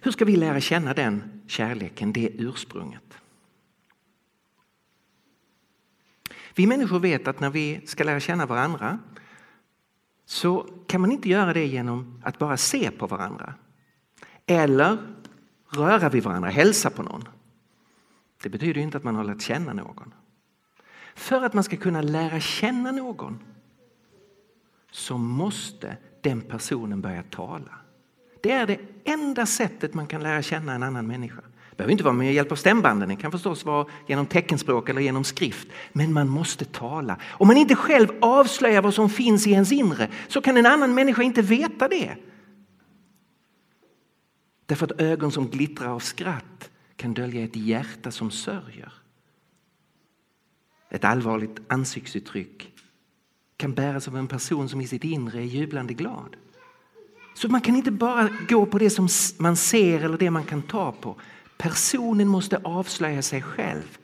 Hur 0.00 0.12
ska 0.12 0.24
vi 0.24 0.36
lära 0.36 0.60
känna 0.60 0.94
den 0.94 1.42
kärleken, 1.46 2.12
det 2.12 2.28
ursprunget? 2.28 3.11
Vi 6.54 6.66
människor 6.66 6.98
vet 6.98 7.28
att 7.28 7.40
när 7.40 7.50
vi 7.50 7.80
ska 7.86 8.04
lära 8.04 8.20
känna 8.20 8.46
varandra 8.46 8.98
så 10.24 10.66
kan 10.86 11.00
man 11.00 11.12
inte 11.12 11.28
göra 11.28 11.52
det 11.52 11.66
genom 11.66 12.22
att 12.24 12.38
bara 12.38 12.56
se 12.56 12.90
på 12.90 13.06
varandra 13.06 13.54
eller 14.46 14.98
röra 15.68 16.08
vid 16.08 16.22
varandra, 16.22 16.50
hälsa 16.50 16.90
på 16.90 17.02
någon. 17.02 17.28
Det 18.42 18.48
betyder 18.48 18.80
inte 18.80 18.96
att 18.96 19.04
man 19.04 19.14
har 19.14 19.24
lärt 19.24 19.40
känna 19.40 19.72
någon. 19.72 20.14
För 21.14 21.42
att 21.44 21.54
man 21.54 21.64
ska 21.64 21.76
kunna 21.76 22.02
lära 22.02 22.40
känna 22.40 22.92
någon 22.92 23.38
så 24.90 25.18
måste 25.18 25.96
den 26.20 26.40
personen 26.40 27.00
börja 27.00 27.22
tala. 27.22 27.78
Det 28.42 28.52
är 28.52 28.66
det 28.66 28.80
enda 29.04 29.46
sättet 29.46 29.94
man 29.94 30.06
kan 30.06 30.22
lära 30.22 30.42
känna 30.42 30.74
en 30.74 30.82
annan 30.82 31.06
människa. 31.06 31.42
Det 31.72 31.76
behöver 31.76 31.92
inte 31.92 32.04
vara 32.04 32.14
med 32.14 32.34
hjälp 32.34 32.52
av 32.52 32.56
stämbanden, 32.56 33.08
det 33.08 33.16
kan 33.16 33.32
förstås 33.32 33.64
vara 33.64 33.86
genom 34.06 34.26
teckenspråk 34.26 34.88
eller 34.88 35.00
genom 35.00 35.24
skrift. 35.24 35.68
Men 35.92 36.12
man 36.12 36.28
måste 36.28 36.64
tala. 36.64 37.16
Om 37.30 37.48
man 37.48 37.56
inte 37.56 37.74
själv 37.74 38.08
avslöjar 38.20 38.82
vad 38.82 38.94
som 38.94 39.10
finns 39.10 39.46
i 39.46 39.50
ens 39.50 39.72
inre 39.72 40.08
så 40.28 40.40
kan 40.40 40.56
en 40.56 40.66
annan 40.66 40.94
människa 40.94 41.22
inte 41.22 41.42
veta 41.42 41.88
det. 41.88 42.16
Därför 44.66 44.86
att 44.86 45.00
ögon 45.00 45.32
som 45.32 45.48
glittrar 45.48 45.88
av 45.88 45.98
skratt 45.98 46.70
kan 46.96 47.14
dölja 47.14 47.44
ett 47.44 47.56
hjärta 47.56 48.10
som 48.10 48.30
sörjer. 48.30 48.92
Ett 50.90 51.04
allvarligt 51.04 51.60
ansiktsuttryck 51.68 52.72
kan 53.56 53.74
bäras 53.74 54.08
av 54.08 54.16
en 54.16 54.26
person 54.26 54.68
som 54.68 54.80
i 54.80 54.86
sitt 54.86 55.04
inre 55.04 55.38
är 55.38 55.44
jublande 55.44 55.94
glad. 55.94 56.36
Så 57.34 57.48
man 57.48 57.60
kan 57.60 57.76
inte 57.76 57.90
bara 57.90 58.28
gå 58.48 58.66
på 58.66 58.78
det 58.78 58.90
som 58.90 59.08
man 59.38 59.56
ser 59.56 60.04
eller 60.04 60.18
det 60.18 60.30
man 60.30 60.44
kan 60.44 60.62
ta 60.62 60.92
på. 60.92 61.16
Personen 61.62 62.28
måste 62.28 62.56
avslöja 62.56 63.22
sig 63.22 63.42
själv. 63.42 63.98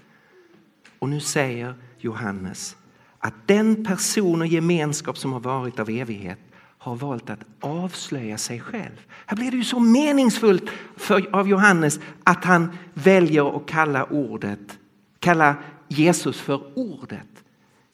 Och 0.98 1.08
nu 1.08 1.20
säger 1.20 1.74
Johannes 1.98 2.76
att 3.18 3.34
den 3.46 3.84
person 3.84 4.40
och 4.40 4.46
gemenskap 4.46 5.18
som 5.18 5.32
har 5.32 5.40
varit 5.40 5.78
av 5.78 5.90
evighet 5.90 6.38
har 6.56 6.96
valt 6.96 7.30
att 7.30 7.40
avslöja 7.60 8.38
sig 8.38 8.60
själv. 8.60 9.06
Här 9.26 9.36
blir 9.36 9.50
det 9.50 9.56
ju 9.56 9.64
så 9.64 9.80
meningsfullt 9.80 10.70
för, 10.96 11.34
av 11.36 11.48
Johannes 11.48 12.00
att 12.24 12.44
han 12.44 12.78
väljer 12.94 13.56
att 13.56 13.66
kalla 13.66 14.04
ordet, 14.04 14.78
kalla 15.18 15.56
Jesus 15.88 16.40
för 16.40 16.78
ordet. 16.78 17.44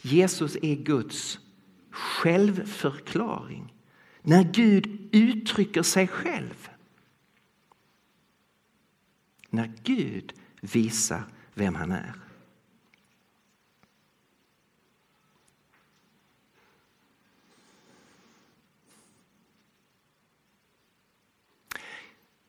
Jesus 0.03 0.57
är 0.63 0.75
Guds 0.75 1.39
självförklaring. 1.91 3.73
När 4.23 4.43
Gud 4.43 5.09
uttrycker 5.13 5.83
sig 5.83 6.09
själv. 6.09 6.69
När 9.55 9.73
Gud 9.83 10.33
visar 10.61 11.25
vem 11.55 11.75
han 11.75 11.93
är. 11.93 12.13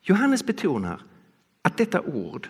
Johannes 0.02 0.46
betonar 0.46 1.02
att 1.62 1.78
detta 1.78 2.02
ord 2.02 2.50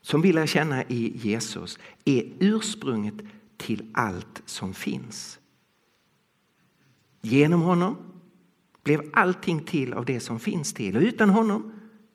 som 0.00 0.22
vi 0.22 0.32
lär 0.32 0.46
känna 0.46 0.84
i 0.84 1.16
Jesus 1.16 1.78
är 2.04 2.32
ursprunget 2.38 3.14
till 3.56 3.90
allt 3.94 4.42
som 4.44 4.74
finns. 4.74 5.38
Genom 7.20 7.62
honom 7.62 7.96
blev 8.82 9.10
allting 9.12 9.64
till 9.64 9.92
av 9.92 10.04
det 10.04 10.20
som 10.20 10.40
finns 10.40 10.72
till 10.72 10.96
och 10.96 11.02
utan 11.02 11.30
honom 11.30 11.72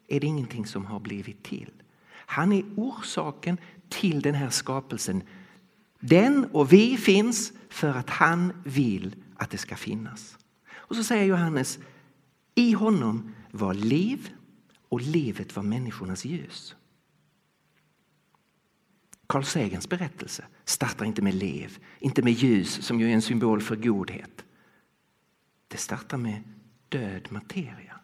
är 0.09 0.19
det 0.19 0.27
ingenting 0.27 0.65
som 0.65 0.85
har 0.85 0.99
blivit 0.99 1.43
till. 1.43 1.71
Han 2.11 2.51
är 2.51 2.63
orsaken 2.75 3.57
till 3.89 4.21
den 4.21 4.35
här 4.35 4.49
skapelsen. 4.49 5.23
Den 5.99 6.45
och 6.45 6.73
vi 6.73 6.97
finns 6.97 7.53
för 7.69 7.89
att 7.89 8.09
han 8.09 8.53
vill 8.65 9.15
att 9.35 9.49
det 9.49 9.57
ska 9.57 9.75
finnas. 9.75 10.37
Och 10.71 10.95
så 10.95 11.03
säger 11.03 11.25
Johannes, 11.25 11.79
i 12.55 12.71
honom 12.71 13.35
var 13.51 13.73
liv 13.73 14.29
och 14.89 15.01
livet 15.01 15.55
var 15.55 15.63
människornas 15.63 16.25
ljus. 16.25 16.75
Carl 19.27 19.43
Sagans 19.43 19.89
berättelse 19.89 20.45
startar 20.65 21.05
inte 21.05 21.21
med 21.21 21.33
lev, 21.33 21.77
inte 21.99 22.21
med 22.21 22.33
ljus 22.33 22.85
som 22.85 22.99
ju 22.99 23.09
är 23.09 23.13
en 23.13 23.21
symbol 23.21 23.61
för 23.61 23.75
godhet. 23.75 24.45
Det 25.67 25.77
startar 25.77 26.17
med 26.17 26.43
död 26.89 27.27
materia. 27.29 27.98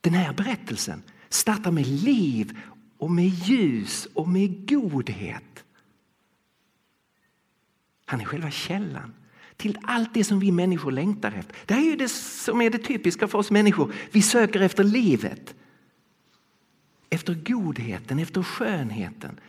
Den 0.00 0.14
här 0.14 0.32
berättelsen 0.32 1.02
startar 1.28 1.70
med 1.70 1.86
liv 1.86 2.58
och 2.98 3.10
med 3.10 3.28
ljus 3.28 4.08
och 4.14 4.28
med 4.28 4.68
godhet. 4.68 5.64
Han 8.04 8.20
är 8.20 8.24
själva 8.24 8.50
källan 8.50 9.14
till 9.56 9.78
allt 9.82 10.14
det 10.14 10.24
som 10.24 10.40
vi 10.40 10.52
människor 10.52 10.92
längtar 10.92 11.32
efter. 11.32 11.56
Det 11.66 11.74
är 11.74 11.80
ju 11.80 11.96
det 11.96 12.08
som 12.08 12.60
är 12.60 12.70
det 12.70 12.78
typiska 12.78 13.28
för 13.28 13.38
oss 13.38 13.50
människor. 13.50 13.94
Vi 14.10 14.22
söker 14.22 14.60
efter 14.60 14.84
livet. 14.84 15.54
Efter 17.10 17.34
godheten, 17.34 18.18
efter 18.18 18.42
skönheten. 18.42 19.40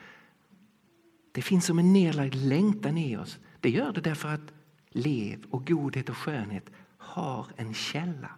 Det 1.31 1.41
finns 1.41 1.65
som 1.65 1.79
en 1.79 1.93
nedlagd 1.93 2.35
längtan 2.35 2.97
i 2.97 3.17
oss. 3.17 3.39
Det 3.59 3.69
gör 3.69 3.91
det 3.91 4.01
därför 4.01 4.29
att 4.29 4.53
lev 4.89 5.43
och 5.49 5.67
godhet 5.67 6.09
och 6.09 6.17
skönhet 6.17 6.69
har 6.97 7.47
en 7.55 7.73
källa. 7.73 8.29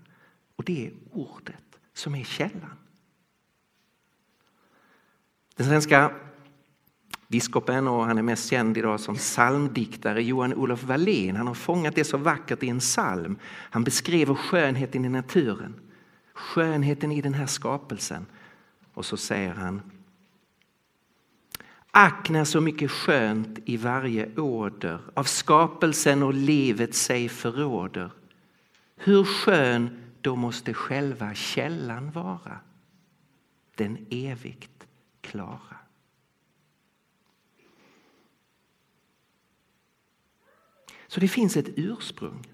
Och 0.55 0.63
det 0.63 0.87
är 0.87 0.93
ordet 1.11 1.72
som 1.93 2.15
är 2.15 2.23
källan. 2.23 2.77
Den 5.55 5.67
svenska 5.67 6.11
biskopen 7.27 7.87
och 7.87 8.05
han 8.05 8.17
är 8.17 8.21
mest 8.21 8.49
känd 8.49 8.77
idag 8.77 8.99
som 8.99 9.15
psalmdiktare 9.15 10.23
Johan-Olof 10.23 10.83
Wallén. 10.83 11.35
Han 11.35 11.47
har 11.47 11.53
fångat 11.53 11.95
det 11.95 12.03
så 12.03 12.17
vackert 12.17 12.63
i 12.63 12.69
en 12.69 12.79
psalm. 12.79 13.37
Han 13.45 13.83
beskriver 13.83 14.35
skönheten 14.35 15.05
i 15.05 15.09
naturen, 15.09 15.79
skönheten 16.33 17.11
i 17.11 17.21
den 17.21 17.33
här 17.33 17.45
skapelsen. 17.45 18.25
Och 18.93 19.05
så 19.05 19.17
säger 19.17 19.53
han 19.53 19.81
Ack 21.95 22.29
när 22.29 22.43
så 22.43 22.61
mycket 22.61 22.91
skönt 22.91 23.59
i 23.65 23.77
varje 23.77 24.35
åder 24.35 24.99
av 25.13 25.23
skapelsen 25.23 26.23
och 26.23 26.33
livet 26.33 26.95
sig 26.95 27.29
förråder. 27.29 28.11
Hur 28.95 29.23
skön 29.23 29.99
då 30.23 30.35
måste 30.35 30.73
själva 30.73 31.33
källan 31.33 32.11
vara, 32.11 32.59
den 33.75 34.07
evigt 34.09 34.87
klara. 35.21 35.77
Så 41.07 41.19
det 41.19 41.27
finns 41.27 41.57
ett 41.57 41.69
ursprung. 41.75 42.47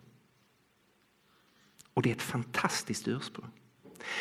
Och 1.94 2.02
det 2.02 2.10
är 2.10 2.16
ett 2.16 2.22
fantastiskt 2.22 3.08
ursprung. 3.08 3.52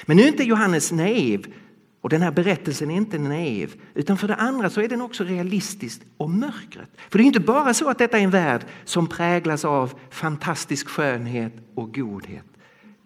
Men 0.06 0.16
nu 0.16 0.22
är 0.22 0.28
inte 0.28 0.44
Johannes 0.44 0.92
naiv 0.92 1.54
och 2.00 2.08
den 2.08 2.22
här 2.22 2.32
berättelsen 2.32 2.90
är 2.90 2.96
inte 2.96 3.18
naiv. 3.18 3.82
Utan 3.94 4.18
för 4.18 4.28
det 4.28 4.34
andra 4.34 4.70
så 4.70 4.80
är 4.80 4.88
den 4.88 5.00
också 5.00 5.24
realistisk 5.24 6.02
om 6.16 6.40
mörkret. 6.40 6.90
För 6.96 7.18
det 7.18 7.24
är 7.24 7.26
inte 7.26 7.40
bara 7.40 7.74
så 7.74 7.90
att 7.90 7.98
detta 7.98 8.18
är 8.18 8.24
en 8.24 8.30
värld 8.30 8.66
som 8.84 9.06
präglas 9.06 9.64
av 9.64 10.00
fantastisk 10.11 10.88
skönhet 10.88 11.52
och 11.74 11.94
godhet. 11.94 12.58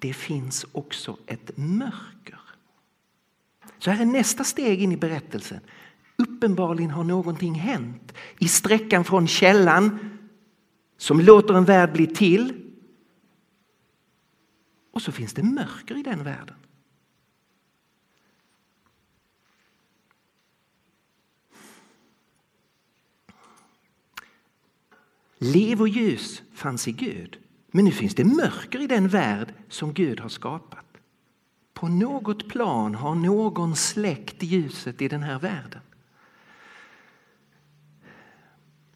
Det 0.02 0.12
finns 0.12 0.66
också 0.72 1.16
ett 1.26 1.56
mörker. 1.56 2.40
Så 3.78 3.90
här 3.90 4.02
är 4.02 4.06
nästa 4.06 4.44
steg 4.44 4.82
in 4.82 4.92
i 4.92 4.96
berättelsen. 4.96 5.60
Uppenbarligen 6.16 6.90
har 6.90 7.04
någonting 7.04 7.54
hänt 7.54 8.12
i 8.38 8.48
sträckan 8.48 9.04
från 9.04 9.26
källan 9.28 10.18
som 10.96 11.20
låter 11.20 11.54
en 11.54 11.64
värld 11.64 11.92
bli 11.92 12.06
till. 12.06 12.72
Och 14.90 15.02
så 15.02 15.12
finns 15.12 15.32
det 15.32 15.42
mörker 15.42 15.98
i 15.98 16.02
den 16.02 16.24
världen. 16.24 16.56
Liv 25.38 25.80
och 25.80 25.88
ljus 25.88 26.42
fanns 26.52 26.88
i 26.88 26.92
Gud. 26.92 27.41
Men 27.74 27.84
nu 27.84 27.90
finns 27.90 28.14
det 28.14 28.24
mörker 28.24 28.80
i 28.80 28.86
den 28.86 29.08
värld 29.08 29.54
som 29.68 29.92
Gud 29.92 30.20
har 30.20 30.28
skapat. 30.28 30.84
På 31.74 31.88
något 31.88 32.48
plan 32.48 32.94
har 32.94 33.14
någon 33.14 33.76
släckt 33.76 34.42
ljuset 34.42 35.02
i 35.02 35.08
den 35.08 35.22
här 35.22 35.38
världen. 35.38 35.80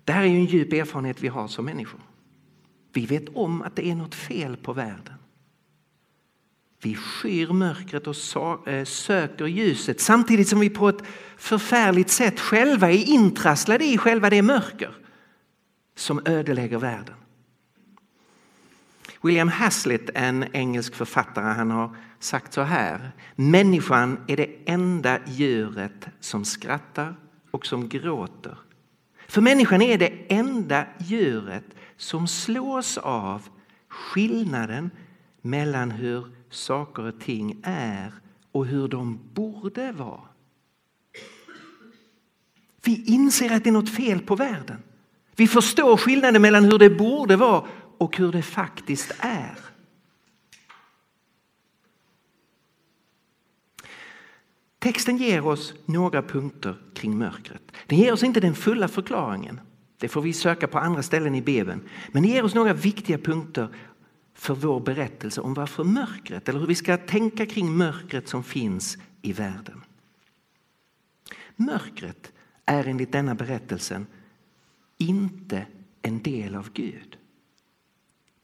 Det 0.05 0.13
här 0.13 0.23
är 0.23 0.27
ju 0.27 0.37
en 0.37 0.45
djup 0.45 0.73
erfarenhet 0.73 1.23
vi 1.23 1.29
har 1.29 1.49
som 1.49 1.65
människor. 1.65 2.01
Vi 2.93 3.07
vet 3.07 3.29
om 3.29 3.63
att 3.63 3.77
det 3.77 3.87
är 3.87 3.95
något 3.95 4.15
fel 4.15 4.57
på 4.57 4.73
världen. 4.73 5.15
Vi 6.83 6.95
skyr 6.95 7.53
mörkret 7.53 8.07
och 8.07 8.69
eh, 8.69 8.85
söker 8.85 9.47
ljuset 9.47 10.01
samtidigt 10.01 10.49
som 10.49 10.61
vi 10.61 10.71
på 10.71 10.89
ett 10.89 11.03
förfärligt 11.37 12.11
sätt 12.11 12.41
själva 12.41 12.91
är 12.91 13.09
intrasslade 13.09 13.85
i 13.85 13.99
själva 13.99 14.31
det 14.31 14.43
mörker 14.43 14.97
som 15.95 16.21
ödelägger 16.25 16.79
världen. 16.79 17.15
William 19.27 19.49
Hazlitt, 19.49 20.11
en 20.15 20.45
engelsk 20.53 20.95
författare, 20.95 21.45
han 21.45 21.71
har 21.71 21.97
sagt 22.19 22.53
så 22.53 22.63
här. 22.63 23.11
Människan 23.35 24.19
är 24.27 24.37
det 24.37 24.49
enda 24.67 25.19
djuret 25.27 26.07
som 26.21 26.45
skrattar 26.45 27.15
och 27.51 27.67
som 27.67 27.89
gråter. 27.89 28.59
För 29.29 29.41
människan 29.41 29.83
är 29.83 29.99
det 29.99 30.13
enda 30.29 30.87
djuret 30.99 31.65
som 31.97 32.29
slås 32.29 32.99
av 32.99 33.43
skillnaden 33.89 34.91
mellan 35.43 35.91
hur 35.91 36.27
saker 36.51 37.03
och 37.03 37.21
ting 37.21 37.61
är 37.63 38.13
och 38.53 38.67
hur 38.67 38.89
de 38.89 39.21
borde 39.35 39.93
vara. 39.93 40.21
Vi 42.85 43.05
inser 43.07 43.53
att 43.53 43.65
det 43.65 43.71
är 43.71 43.73
något 43.73 43.95
fel 43.95 44.21
på 44.21 44.37
världen. 44.37 44.83
Vi 45.37 45.47
förstår 45.47 45.97
skillnaden 45.97 46.43
mellan 46.43 46.65
hur 46.65 46.79
det 46.79 46.91
borde 46.91 47.37
vara 47.37 47.65
och 47.99 48.17
hur 48.17 48.33
det 48.33 48.43
faktiskt 48.43 49.13
är. 49.19 49.59
Texten 54.79 55.17
ger 55.17 55.47
oss 55.47 55.75
några 55.85 56.23
punkter 56.23 56.77
kring 56.95 57.19
mörkret. 57.19 57.63
Den 57.87 57.99
ger 57.99 58.13
oss 58.13 58.23
inte 58.23 58.41
den 58.41 58.55
fulla 58.55 58.89
förklaringen. 58.89 59.61
Det 59.99 60.09
får 60.09 60.23
vi 60.23 60.33
söka 60.33 60.69
på 60.69 60.79
andra 60.79 61.03
ställen 61.03 61.35
i 61.35 61.43
Bibeln. 61.43 61.89
Men 62.13 62.23
den 62.23 62.33
ger 62.33 62.45
oss 62.45 62.55
några 62.55 62.73
viktiga 62.73 63.19
punkter 63.19 63.69
för 64.35 64.55
vår 64.55 64.81
berättelse 64.81 65.41
om 65.41 65.55
varför 65.55 65.85
mörkret, 65.85 66.49
eller 66.49 66.61
hur 66.61 66.67
vi 66.67 66.75
ska 66.75 66.97
tänka 66.97 67.47
kring 67.47 67.77
mörkret 67.77 68.29
som 68.29 68.45
finns 68.45 68.99
i 69.23 69.33
världen. 69.33 69.83
Mörkret 71.57 72.33
är 72.65 72.85
enligt 72.85 73.13
denna 73.13 73.35
berättelsen 73.35 74.07
inte 74.99 75.67
en 76.03 76.23
del 76.23 76.55
av 76.55 76.73
Gud. 76.73 77.19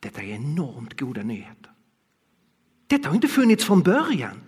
Detta 0.02 0.22
är 0.22 0.34
enormt 0.34 1.00
goda 1.00 1.22
nyheter. 1.22 1.70
Detta 2.86 3.08
har 3.08 3.14
inte 3.14 3.28
funnits 3.28 3.64
från 3.64 3.82
början. 3.82 4.40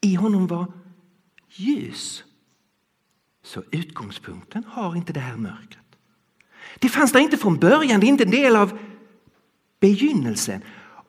I 0.00 0.14
honom 0.14 0.46
var 0.46 0.72
ljus. 1.48 2.24
Så 3.44 3.62
utgångspunkten 3.70 4.64
har 4.68 4.96
inte 4.96 5.12
det 5.12 5.20
här 5.20 5.36
mörkret. 5.36 5.84
Det 6.78 6.88
fanns 6.88 7.12
där 7.12 7.20
inte 7.20 7.36
från 7.36 7.56
början, 7.56 8.00
det 8.00 8.06
är 8.06 8.08
inte 8.08 8.24
en 8.24 8.30
del 8.30 8.56
av 8.56 8.78
begynnelsen. 9.80 10.62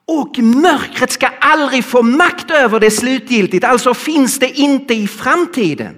Och 0.06 0.40
mörkret 0.40 1.12
ska 1.12 1.28
aldrig 1.28 1.86
få 1.86 2.02
makt 2.02 2.52
över 2.52 2.80
det 2.80 2.92
slutgiltigt, 2.92 3.64
alltså 3.64 3.94
finns 3.94 4.40
det 4.40 4.60
inte 4.60 4.94
i 4.94 5.08
framtiden. 5.08 5.96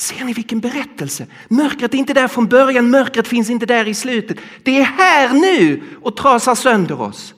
Ser 0.00 0.24
ni 0.24 0.32
vilken 0.32 0.60
berättelse? 0.60 1.26
Mörkret 1.48 1.94
är 1.94 1.98
inte 1.98 2.14
där 2.14 2.28
från 2.28 2.48
början, 2.48 2.90
mörkret 2.90 3.28
finns 3.28 3.50
inte 3.50 3.66
där 3.66 3.88
i 3.88 3.94
slutet. 3.94 4.38
Det 4.62 4.78
är 4.78 4.84
här 4.84 5.32
nu 5.32 5.82
och 6.02 6.16
trasar 6.16 6.54
sönder 6.54 7.00
oss. 7.00 7.34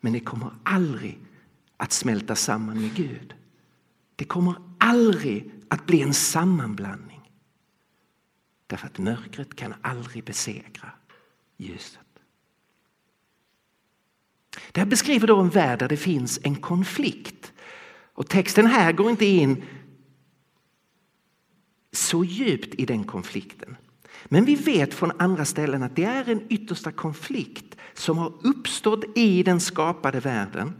Men 0.00 0.12
det 0.12 0.20
kommer 0.20 0.50
aldrig 0.62 1.18
att 1.76 1.92
smälta 1.92 2.36
samman 2.36 2.80
med 2.80 2.94
Gud. 2.94 3.34
Det 4.16 4.24
kommer 4.24 4.54
aldrig 4.78 5.50
att 5.68 5.86
bli 5.86 6.02
en 6.02 6.14
sammanblandning. 6.14 7.30
Därför 8.66 8.86
att 8.86 8.98
mörkret 8.98 9.56
kan 9.56 9.74
aldrig 9.82 10.24
besegra 10.24 10.92
ljuset. 11.56 12.00
Det 14.72 14.80
här 14.80 14.86
beskriver 14.86 15.26
då 15.26 15.40
en 15.40 15.50
värld 15.50 15.78
där 15.78 15.88
det 15.88 15.96
finns 15.96 16.40
en 16.42 16.56
konflikt. 16.56 17.52
Och 18.14 18.28
texten 18.28 18.66
här 18.66 18.92
går 18.92 19.10
inte 19.10 19.24
in 19.24 19.62
så 21.92 22.24
djupt 22.24 22.74
i 22.74 22.86
den 22.86 23.04
konflikten. 23.04 23.76
Men 24.24 24.44
vi 24.44 24.54
vet 24.54 24.94
från 24.94 25.12
andra 25.18 25.44
ställen 25.44 25.82
att 25.82 25.96
det 25.96 26.04
är 26.04 26.28
en 26.28 26.42
yttersta 26.48 26.92
konflikt 26.92 27.76
som 27.94 28.18
har 28.18 28.32
uppstått 28.42 29.04
i 29.14 29.42
den 29.42 29.60
skapade 29.60 30.20
världen 30.20 30.72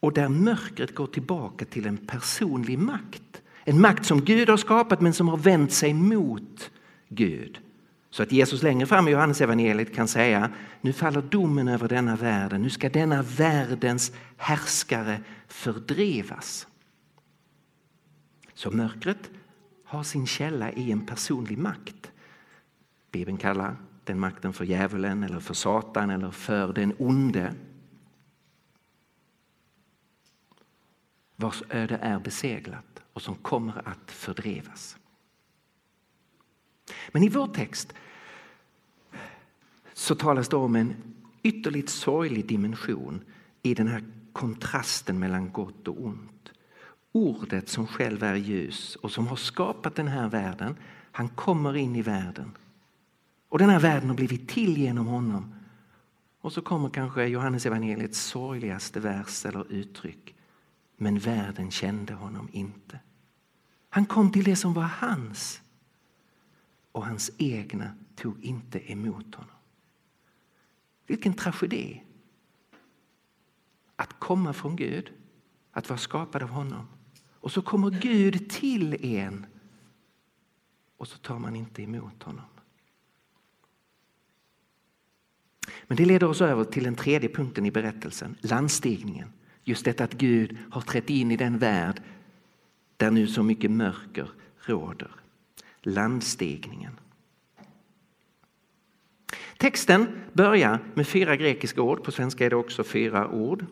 och 0.00 0.12
där 0.12 0.28
mörkret 0.28 0.94
går 0.94 1.06
tillbaka 1.06 1.64
till 1.64 1.86
en 1.86 1.96
personlig 1.96 2.78
makt. 2.78 3.42
En 3.64 3.80
makt 3.80 4.06
som 4.06 4.24
Gud 4.24 4.48
har 4.48 4.56
skapat 4.56 5.00
men 5.00 5.12
som 5.12 5.28
har 5.28 5.36
vänt 5.36 5.72
sig 5.72 5.94
mot 5.94 6.70
Gud. 7.08 7.58
Så 8.10 8.22
att 8.22 8.32
Jesus 8.32 8.62
längre 8.62 8.86
fram 8.86 9.08
i 9.08 9.10
Johannes 9.10 9.40
evangeliet 9.40 9.94
kan 9.94 10.08
säga 10.08 10.50
nu 10.80 10.92
faller 10.92 11.22
domen 11.22 11.68
över 11.68 11.88
denna 11.88 12.16
världen. 12.16 12.62
Nu 12.62 12.70
ska 12.70 12.88
denna 12.88 13.22
världens 13.22 14.12
härskare 14.36 15.20
fördrevas. 15.54 16.68
Så 18.54 18.70
mörkret 18.70 19.30
har 19.84 20.02
sin 20.02 20.26
källa 20.26 20.72
i 20.72 20.92
en 20.92 21.06
personlig 21.06 21.58
makt. 21.58 22.12
Bibeln 23.10 23.36
kallar 23.36 23.76
den 24.04 24.20
makten 24.20 24.52
för 24.52 24.64
djävulen 24.64 25.22
eller 25.22 25.40
för 25.40 25.54
Satan 25.54 26.10
eller 26.10 26.30
för 26.30 26.72
den 26.72 26.94
onde. 26.98 27.54
Vars 31.36 31.62
öde 31.68 31.96
är 31.96 32.18
beseglat 32.18 33.02
och 33.12 33.22
som 33.22 33.34
kommer 33.34 33.88
att 33.88 34.10
fördrevas. 34.10 34.96
Men 37.12 37.22
i 37.22 37.28
vår 37.28 37.46
text 37.46 37.94
så 39.92 40.14
talas 40.14 40.48
det 40.48 40.56
om 40.56 40.76
en 40.76 40.94
ytterligt 41.42 41.88
sorglig 41.88 42.46
dimension 42.46 43.24
i 43.62 43.74
den 43.74 43.88
här 43.88 44.04
kontrasten 44.34 45.18
mellan 45.18 45.52
gott 45.52 45.88
och 45.88 46.04
ont. 46.04 46.52
Ordet 47.12 47.68
som 47.68 47.86
själv 47.86 48.22
är 48.22 48.34
ljus 48.34 48.96
och 48.96 49.10
som 49.10 49.26
har 49.26 49.36
skapat 49.36 49.94
den 49.94 50.08
här 50.08 50.28
världen, 50.28 50.76
han 51.12 51.28
kommer 51.28 51.76
in 51.76 51.96
i 51.96 52.02
världen. 52.02 52.56
Och 53.48 53.58
den 53.58 53.70
här 53.70 53.80
världen 53.80 54.08
har 54.08 54.16
blivit 54.16 54.48
till 54.48 54.78
genom 54.78 55.06
honom. 55.06 55.54
Och 56.40 56.52
så 56.52 56.62
kommer 56.62 56.90
kanske 56.90 57.26
Johannes 57.26 57.66
evangeliets 57.66 58.20
sorgligaste 58.20 59.00
vers 59.00 59.46
eller 59.46 59.72
uttryck. 59.72 60.34
Men 60.96 61.18
världen 61.18 61.70
kände 61.70 62.14
honom 62.14 62.48
inte. 62.52 62.98
Han 63.90 64.06
kom 64.06 64.32
till 64.32 64.44
det 64.44 64.56
som 64.56 64.74
var 64.74 64.82
hans 64.82 65.60
och 66.92 67.06
hans 67.06 67.30
egna 67.38 67.90
tog 68.16 68.44
inte 68.44 68.92
emot 68.92 69.34
honom. 69.34 69.56
Vilken 71.06 71.34
tragedi! 71.34 72.02
Att 73.96 74.20
komma 74.20 74.52
från 74.52 74.76
Gud, 74.76 75.12
att 75.72 75.88
vara 75.88 75.98
skapad 75.98 76.42
av 76.42 76.48
honom. 76.48 76.88
Och 77.32 77.52
så 77.52 77.62
kommer 77.62 77.90
Gud 77.90 78.50
till 78.50 79.04
en 79.04 79.46
och 80.96 81.08
så 81.08 81.18
tar 81.18 81.38
man 81.38 81.56
inte 81.56 81.82
emot 81.82 82.22
honom. 82.22 82.44
Men 85.86 85.96
det 85.96 86.04
leder 86.04 86.26
oss 86.26 86.40
över 86.40 86.64
till 86.64 86.84
den 86.84 86.94
tredje 86.94 87.28
punkten 87.28 87.66
i 87.66 87.70
berättelsen, 87.70 88.36
landstigningen. 88.40 89.32
Just 89.64 89.84
detta 89.84 90.04
att 90.04 90.12
Gud 90.12 90.58
har 90.70 90.80
trätt 90.80 91.10
in 91.10 91.30
i 91.30 91.36
den 91.36 91.58
värld 91.58 92.02
där 92.96 93.10
nu 93.10 93.26
så 93.26 93.42
mycket 93.42 93.70
mörker 93.70 94.30
råder. 94.58 95.10
Landstigningen. 95.82 97.00
Texten 99.58 100.06
börjar 100.32 100.78
med 100.94 101.08
fyra 101.08 101.36
grekiska 101.36 101.82
ord. 101.82 102.04
På 102.04 102.12
svenska 102.12 102.46
är 102.46 102.50
det 102.50 102.56
också 102.56 102.84
fyra 102.84 103.28
ord. 103.28 103.66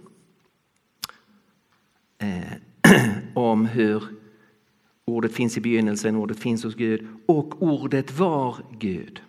Eh, 2.23 2.43
om 3.35 3.67
hur 3.67 4.05
ordet 5.05 5.33
finns 5.33 5.57
i 5.57 5.61
begynnelsen, 5.61 6.17
ordet 6.17 6.39
finns 6.39 6.65
hos 6.65 6.75
Gud 6.75 7.07
och 7.27 7.63
ordet 7.63 8.19
var 8.19 8.57
Gud. 8.79 9.23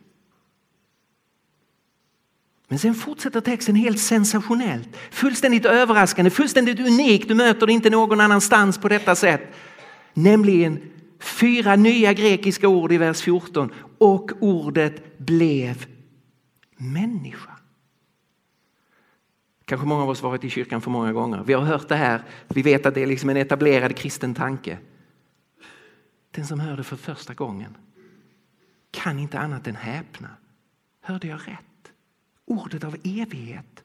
Men 2.68 2.80
sen 2.80 2.96
fortsätter 2.96 3.42
texten 3.42 3.76
helt 3.76 4.00
sensationellt, 4.00 4.90
fullständigt 5.12 5.66
överraskande, 5.66 6.32
fullständigt 6.32 6.80
unikt. 6.80 7.28
Du 7.28 7.34
möter 7.34 7.68
det 7.68 7.74
inte 7.74 7.90
någon 7.90 8.22
annanstans 8.22 8.78
på 8.78 8.90
detta 8.90 9.16
sätt. 9.16 9.42
Nämligen 10.14 10.80
fyra 11.20 11.76
nya 11.76 12.14
grekiska 12.14 12.68
ord 12.68 12.92
i 12.92 12.98
vers 12.98 13.22
14 13.22 13.72
och 13.98 14.32
ordet 14.40 15.18
blev 15.18 15.86
människa. 16.78 17.53
Kanske 19.66 19.88
många 19.88 20.04
av 20.04 20.10
oss 20.10 20.22
varit 20.22 20.44
i 20.44 20.50
kyrkan 20.50 20.82
för 20.82 20.92
många 20.92 21.14
gånger. 21.14 21.44
Vi 21.44 21.54
har 21.54 21.62
hört 21.62 21.90
det 21.90 21.96
här. 21.96 22.24
Vi 22.48 22.62
vet 22.62 22.86
att 22.86 22.94
det 22.94 23.02
är 23.02 23.08
liksom 23.08 23.30
en 23.30 23.38
etablerad 23.38 23.96
kristen 23.96 24.36
tanke. 24.36 24.78
Den 26.32 26.48
som 26.48 26.60
hör 26.60 26.78
det 26.78 26.84
för 26.84 26.96
första 26.96 27.34
gången 27.34 27.78
kan 28.92 29.20
inte 29.20 29.40
annat 29.40 29.68
än 29.68 29.76
häpna. 29.76 30.30
Hörde 31.02 31.28
jag 31.28 31.40
rätt? 31.48 31.92
Ordet 32.46 32.84
av 32.84 32.96
evighet 33.04 33.84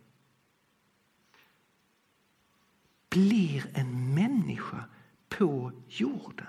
blir 3.10 3.66
en 3.74 4.14
människa 4.14 4.84
på 5.28 5.72
jorden. 5.88 6.46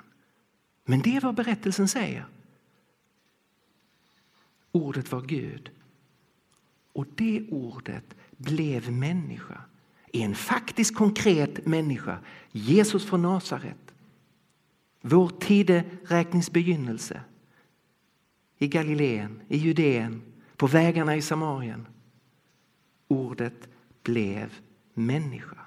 Men 0.86 1.02
det 1.02 1.16
är 1.16 1.22
vad 1.22 1.36
berättelsen 1.36 1.88
säger. 1.88 2.26
Ordet 4.72 5.12
var 5.12 5.22
Gud 5.22 5.72
och 6.94 7.06
det 7.16 7.48
ordet 7.52 8.16
blev 8.40 8.92
människa. 8.92 9.62
En 10.14 10.36
faktisk 10.36 10.96
konkret 10.96 11.66
människa. 11.66 12.20
Jesus 12.52 13.06
från 13.06 13.22
Nasaret. 13.22 13.94
Vår 15.02 15.30
tideräknings 15.30 16.52
begynnelse. 16.52 17.22
I 18.58 18.68
Galileen, 18.68 19.42
i 19.48 19.58
Judeen, 19.58 20.22
på 20.58 20.68
vägarna 20.68 21.16
i 21.16 21.22
Samarien. 21.22 21.88
Ordet 23.08 23.70
blev 24.04 24.54
människa. 24.94 25.58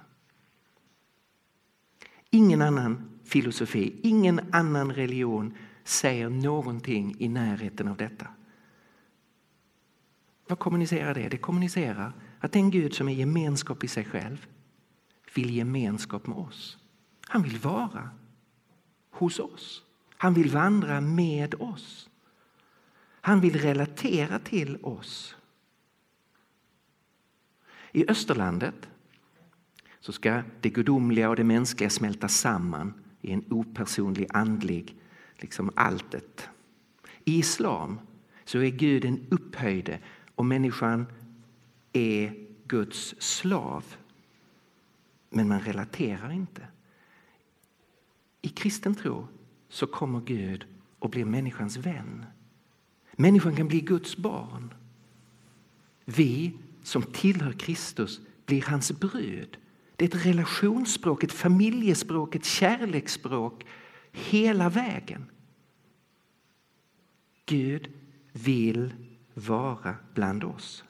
Ingen 2.31 2.63
annan 2.63 3.21
filosofi, 3.25 3.97
ingen 4.03 4.41
annan 4.53 4.93
religion 4.93 5.55
säger 5.85 6.29
någonting 6.29 7.17
i 7.19 7.29
närheten 7.29 7.89
av 7.89 7.97
detta. 7.97 8.27
Vad 10.49 10.59
kommunicerar 10.59 11.15
det? 11.15 11.29
Det 11.29 11.37
kommunicerar 11.37 12.13
att 12.43 12.53
den 12.53 12.71
Gud 12.71 12.95
som 12.95 13.09
är 13.09 13.13
gemenskap 13.13 13.85
i 13.85 13.89
sig 13.89 14.05
själv 14.05 14.47
vill 15.35 15.57
gemenskap 15.57 16.27
med 16.27 16.37
oss. 16.37 16.79
Han 17.29 17.43
vill 17.43 17.59
vara 17.59 18.11
hos 19.11 19.39
oss. 19.39 19.83
Han 20.17 20.35
vill 20.35 20.51
vandra 20.51 21.01
med 21.01 21.55
oss. 21.55 22.11
Han 23.21 23.41
vill 23.41 23.61
relatera 23.61 24.39
till 24.39 24.77
oss. 24.83 25.37
I 27.93 28.11
Österlandet 28.11 28.89
så 30.01 30.13
ska 30.13 30.43
det 30.61 30.71
gudomliga 30.71 31.29
och 31.29 31.37
det 31.37 31.45
mänskliga 31.45 31.91
smälta 31.91 32.29
samman 32.29 32.95
i 33.21 33.33
en 33.33 33.45
opersonlig 33.51 34.27
andlig 34.33 34.97
liksom 35.37 35.71
alltet. 35.77 36.49
I 37.25 37.39
islam 37.39 37.99
så 38.45 38.59
är 38.59 38.71
Gud 38.71 39.03
den 39.03 39.27
upphöjde 39.31 39.99
och 40.35 40.45
människan 40.47 41.07
är 41.93 42.47
Guds 42.67 43.15
slav. 43.19 43.85
Men 45.31 45.49
man 45.49 45.61
relaterar 45.61 46.33
inte. 46.33 46.67
I 48.43 48.49
kristen 48.49 48.95
tro 48.95 49.29
så 49.69 49.87
kommer 49.87 50.21
Gud 50.21 50.67
och 50.99 51.11
blir 51.11 51.25
människans 51.25 51.77
vän. 51.77 52.27
Människan 53.13 53.57
kan 53.57 53.69
bli 53.69 53.81
Guds 53.81 54.17
barn. 54.17 54.75
Vi 56.05 56.53
som 56.83 57.03
tillhör 57.03 57.53
Kristus 57.53 58.21
blir 58.47 58.63
hans 58.63 58.93
brud. 59.01 59.57
Det 59.97 60.05
är 60.05 60.09
ett 60.09 60.27
relationsspråk, 60.27 61.25
ett 61.25 61.33
familjespråk, 61.33 62.35
ett 62.35 62.45
kärleksspråk 62.45 63.65
hela 64.13 64.69
vägen. 64.69 65.31
Gud 67.47 67.93
vill 68.33 68.95
vara 69.35 69.95
bland 70.15 70.45
oss. 70.45 70.85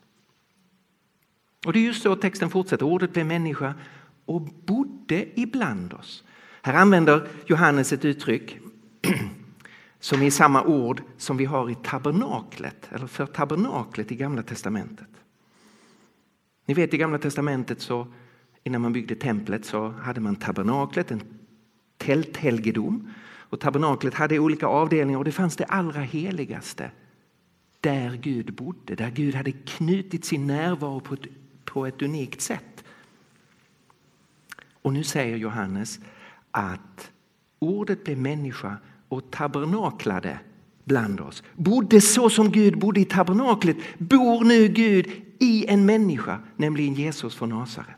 Och 1.66 1.72
det 1.72 1.78
är 1.78 1.82
just 1.82 2.02
så 2.02 2.16
texten 2.16 2.50
fortsätter. 2.50 2.86
Ordet 2.86 3.12
blev 3.12 3.26
människa 3.26 3.74
och 4.24 4.40
bodde 4.42 5.40
ibland 5.40 5.92
oss. 5.92 6.24
Här 6.62 6.74
använder 6.74 7.28
Johannes 7.46 7.92
ett 7.92 8.04
uttryck 8.04 8.58
som 10.00 10.22
är 10.22 10.30
samma 10.30 10.62
ord 10.62 11.02
som 11.16 11.36
vi 11.36 11.44
har 11.44 11.70
i 11.70 11.74
tabernaklet, 11.74 12.88
eller 12.90 13.06
för 13.06 13.26
tabernaklet 13.26 14.12
i 14.12 14.14
Gamla 14.16 14.42
testamentet. 14.42 15.08
Ni 16.66 16.74
vet 16.74 16.94
i 16.94 16.96
Gamla 16.96 17.18
testamentet 17.18 17.80
så 17.80 18.06
innan 18.64 18.80
man 18.80 18.92
byggde 18.92 19.14
templet 19.14 19.64
så 19.64 19.88
hade 19.88 20.20
man 20.20 20.36
tabernaklet, 20.36 21.10
en 21.10 21.22
tälthelgedom. 21.98 23.10
Och 23.24 23.60
tabernaklet 23.60 24.14
hade 24.14 24.38
olika 24.38 24.66
avdelningar 24.66 25.18
och 25.18 25.24
det 25.24 25.32
fanns 25.32 25.56
det 25.56 25.64
allra 25.64 26.00
heligaste 26.00 26.90
där 27.80 28.16
Gud 28.16 28.54
bodde, 28.54 28.94
där 28.94 29.10
Gud 29.10 29.34
hade 29.34 29.52
knutit 29.52 30.24
sin 30.24 30.46
närvaro 30.46 31.00
på 31.00 31.14
ett, 31.14 31.26
på 31.64 31.86
ett 31.86 32.02
unikt 32.02 32.40
sätt. 32.40 32.84
Och 34.82 34.92
nu 34.92 35.04
säger 35.04 35.36
Johannes 35.36 35.98
att 36.50 37.10
ordet 37.58 38.04
blev 38.04 38.18
människa 38.18 38.76
och 39.08 39.30
tabernaklade 39.30 40.38
bland 40.84 41.20
oss. 41.20 41.42
Bodde 41.54 42.00
så 42.00 42.30
som 42.30 42.52
Gud 42.52 42.78
bodde 42.78 43.00
i 43.00 43.04
tabernaklet, 43.04 43.76
bor 43.98 44.44
nu 44.44 44.68
Gud 44.68 45.10
i 45.38 45.66
en 45.66 45.86
människa, 45.86 46.40
nämligen 46.56 46.94
Jesus 46.94 47.34
från 47.34 47.48
Nasaret. 47.48 47.96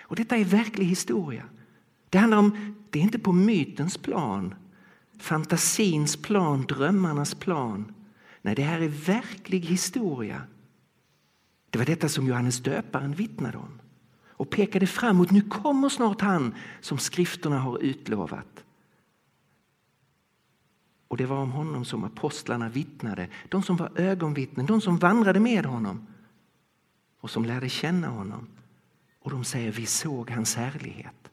Och 0.00 0.16
detta 0.16 0.36
är 0.36 0.44
verklig 0.44 0.86
historia. 0.86 1.44
Det 2.10 2.18
handlar 2.18 2.38
om, 2.38 2.74
det 2.90 2.98
är 2.98 3.02
inte 3.02 3.18
på 3.18 3.32
mytens 3.32 3.98
plan, 3.98 4.54
fantasins 5.18 6.16
plan, 6.16 6.62
drömmarnas 6.62 7.34
plan. 7.34 7.94
Nej, 8.42 8.54
det 8.54 8.62
här 8.62 8.80
är 8.80 8.88
verklig 8.88 9.60
historia. 9.60 10.42
Det 11.70 11.78
var 11.78 11.86
detta 11.86 12.08
som 12.08 12.26
Johannes 12.26 12.58
döparen 12.58 13.12
vittnade 13.12 13.58
om 13.58 13.80
och 14.28 14.50
pekade 14.50 14.86
framåt. 14.86 15.30
Nu 15.30 15.40
kommer 15.40 15.88
snart 15.88 16.20
han 16.20 16.54
som 16.80 16.98
skrifterna 16.98 17.58
har 17.58 17.82
utlovat. 17.82 18.64
Och 21.08 21.16
det 21.16 21.26
var 21.26 21.36
om 21.36 21.50
honom 21.50 21.84
som 21.84 22.04
apostlarna 22.04 22.68
vittnade, 22.68 23.28
de 23.48 23.62
som 23.62 23.76
var 23.76 23.92
ögonvittnen, 23.96 24.66
de 24.66 24.80
som 24.80 24.98
vandrade 24.98 25.40
med 25.40 25.66
honom 25.66 26.06
och 27.20 27.30
som 27.30 27.44
lärde 27.44 27.68
känna 27.68 28.08
honom. 28.08 28.48
Och 29.20 29.30
de 29.30 29.44
säger 29.44 29.72
vi 29.72 29.86
såg 29.86 30.30
hans 30.30 30.56
härlighet. 30.56 31.30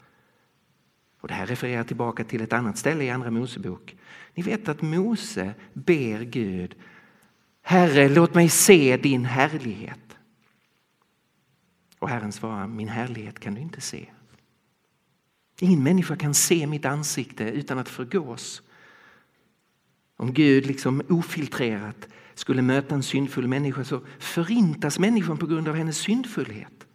Och 1.21 1.27
det 1.27 1.33
här 1.33 1.45
refererar 1.45 1.83
tillbaka 1.83 2.23
till 2.23 2.41
ett 2.41 2.53
annat 2.53 2.77
ställe 2.77 3.03
i 3.03 3.09
Andra 3.09 3.31
Mosebok. 3.31 3.95
Ni 4.33 4.43
vet 4.43 4.69
att 4.69 4.81
Mose 4.81 5.53
ber 5.73 6.21
Gud 6.21 6.75
Herre, 7.61 8.09
låt 8.09 8.35
mig 8.35 8.49
se 8.49 8.97
din 8.97 9.25
härlighet. 9.25 10.06
Och 11.99 12.09
Herren 12.09 12.31
svarar, 12.31 12.67
min 12.67 12.87
härlighet 12.87 13.39
kan 13.39 13.55
du 13.55 13.61
inte 13.61 13.81
se. 13.81 14.09
Ingen 15.59 15.83
människa 15.83 16.15
kan 16.15 16.33
se 16.33 16.67
mitt 16.67 16.85
ansikte 16.85 17.43
utan 17.43 17.79
att 17.79 17.89
förgås. 17.89 18.61
Om 20.15 20.33
Gud 20.33 20.65
liksom 20.65 21.01
ofiltrerat 21.09 22.07
skulle 22.33 22.61
möta 22.61 22.95
en 22.95 23.03
syndfull 23.03 23.47
människa 23.47 23.83
så 23.83 24.01
förintas 24.19 24.99
människan 24.99 25.37
på 25.37 25.45
grund 25.45 25.67
av 25.67 25.75
hennes 25.75 25.97
syndfullhet. 25.97 26.87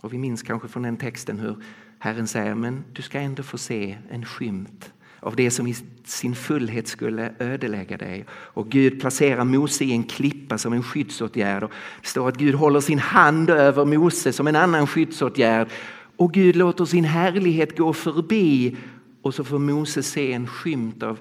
Och 0.00 0.12
vi 0.12 0.18
minns 0.18 0.42
kanske 0.42 0.68
från 0.68 0.82
den 0.82 0.96
texten 0.96 1.38
hur 1.38 1.64
Herren 1.98 2.26
säger 2.26 2.54
men 2.54 2.84
du 2.92 3.02
ska 3.02 3.20
ändå 3.20 3.42
få 3.42 3.58
se 3.58 3.98
en 4.10 4.24
skymt 4.24 4.92
av 5.24 5.36
det 5.36 5.50
som 5.50 5.66
i 5.66 5.74
sin 6.04 6.34
fullhet 6.34 6.88
skulle 6.88 7.34
ödelägga 7.38 7.96
dig. 7.96 8.24
Och 8.30 8.68
Gud 8.68 9.00
placerar 9.00 9.44
Mose 9.44 9.84
i 9.84 9.92
en 9.92 10.04
klippa 10.04 10.58
som 10.58 10.72
en 10.72 10.82
skyddsåtgärd. 10.82 11.62
Och 11.62 11.70
det 12.02 12.08
står 12.08 12.28
att 12.28 12.36
Gud 12.36 12.54
håller 12.54 12.80
sin 12.80 12.98
hand 12.98 13.50
över 13.50 13.84
Mose 13.84 14.32
som 14.32 14.46
en 14.46 14.56
annan 14.56 14.86
skyddsåtgärd. 14.86 15.68
Och 16.16 16.32
Gud 16.32 16.56
låter 16.56 16.84
sin 16.84 17.04
härlighet 17.04 17.78
gå 17.78 17.92
förbi 17.92 18.76
och 19.22 19.34
så 19.34 19.44
får 19.44 19.58
Mose 19.58 20.02
se 20.02 20.32
en 20.32 20.46
skymt 20.46 21.02
av, 21.02 21.18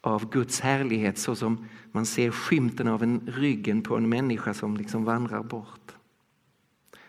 av 0.00 0.30
Guds 0.30 0.60
härlighet 0.60 1.18
så 1.18 1.34
som 1.34 1.66
man 1.92 2.06
ser 2.06 2.30
skymten 2.30 2.88
av 2.88 3.02
en 3.02 3.20
ryggen 3.26 3.82
på 3.82 3.96
en 3.96 4.08
människa 4.08 4.54
som 4.54 4.76
liksom 4.76 5.04
vandrar 5.04 5.42
bort. 5.42 5.92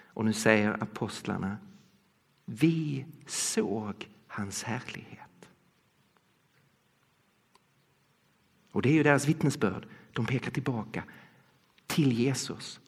Och 0.07 0.25
nu 0.25 0.33
säger 0.33 0.83
apostlarna, 0.83 1.57
vi 2.45 3.05
såg 3.27 4.07
hans 4.35 4.63
härlighet. 4.63 5.49
Och 8.71 8.81
det 8.81 8.89
är 8.89 8.93
ju 8.93 9.03
deras 9.03 9.27
vittnesbörd. 9.27 9.87
De 10.13 10.25
pekar 10.25 10.51
tillbaka 10.51 11.03
till 11.87 12.11
Jesus, 12.11 12.79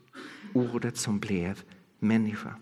ordet 0.53 0.97
som 0.97 1.19
blev 1.19 1.63
människa. 1.99 2.55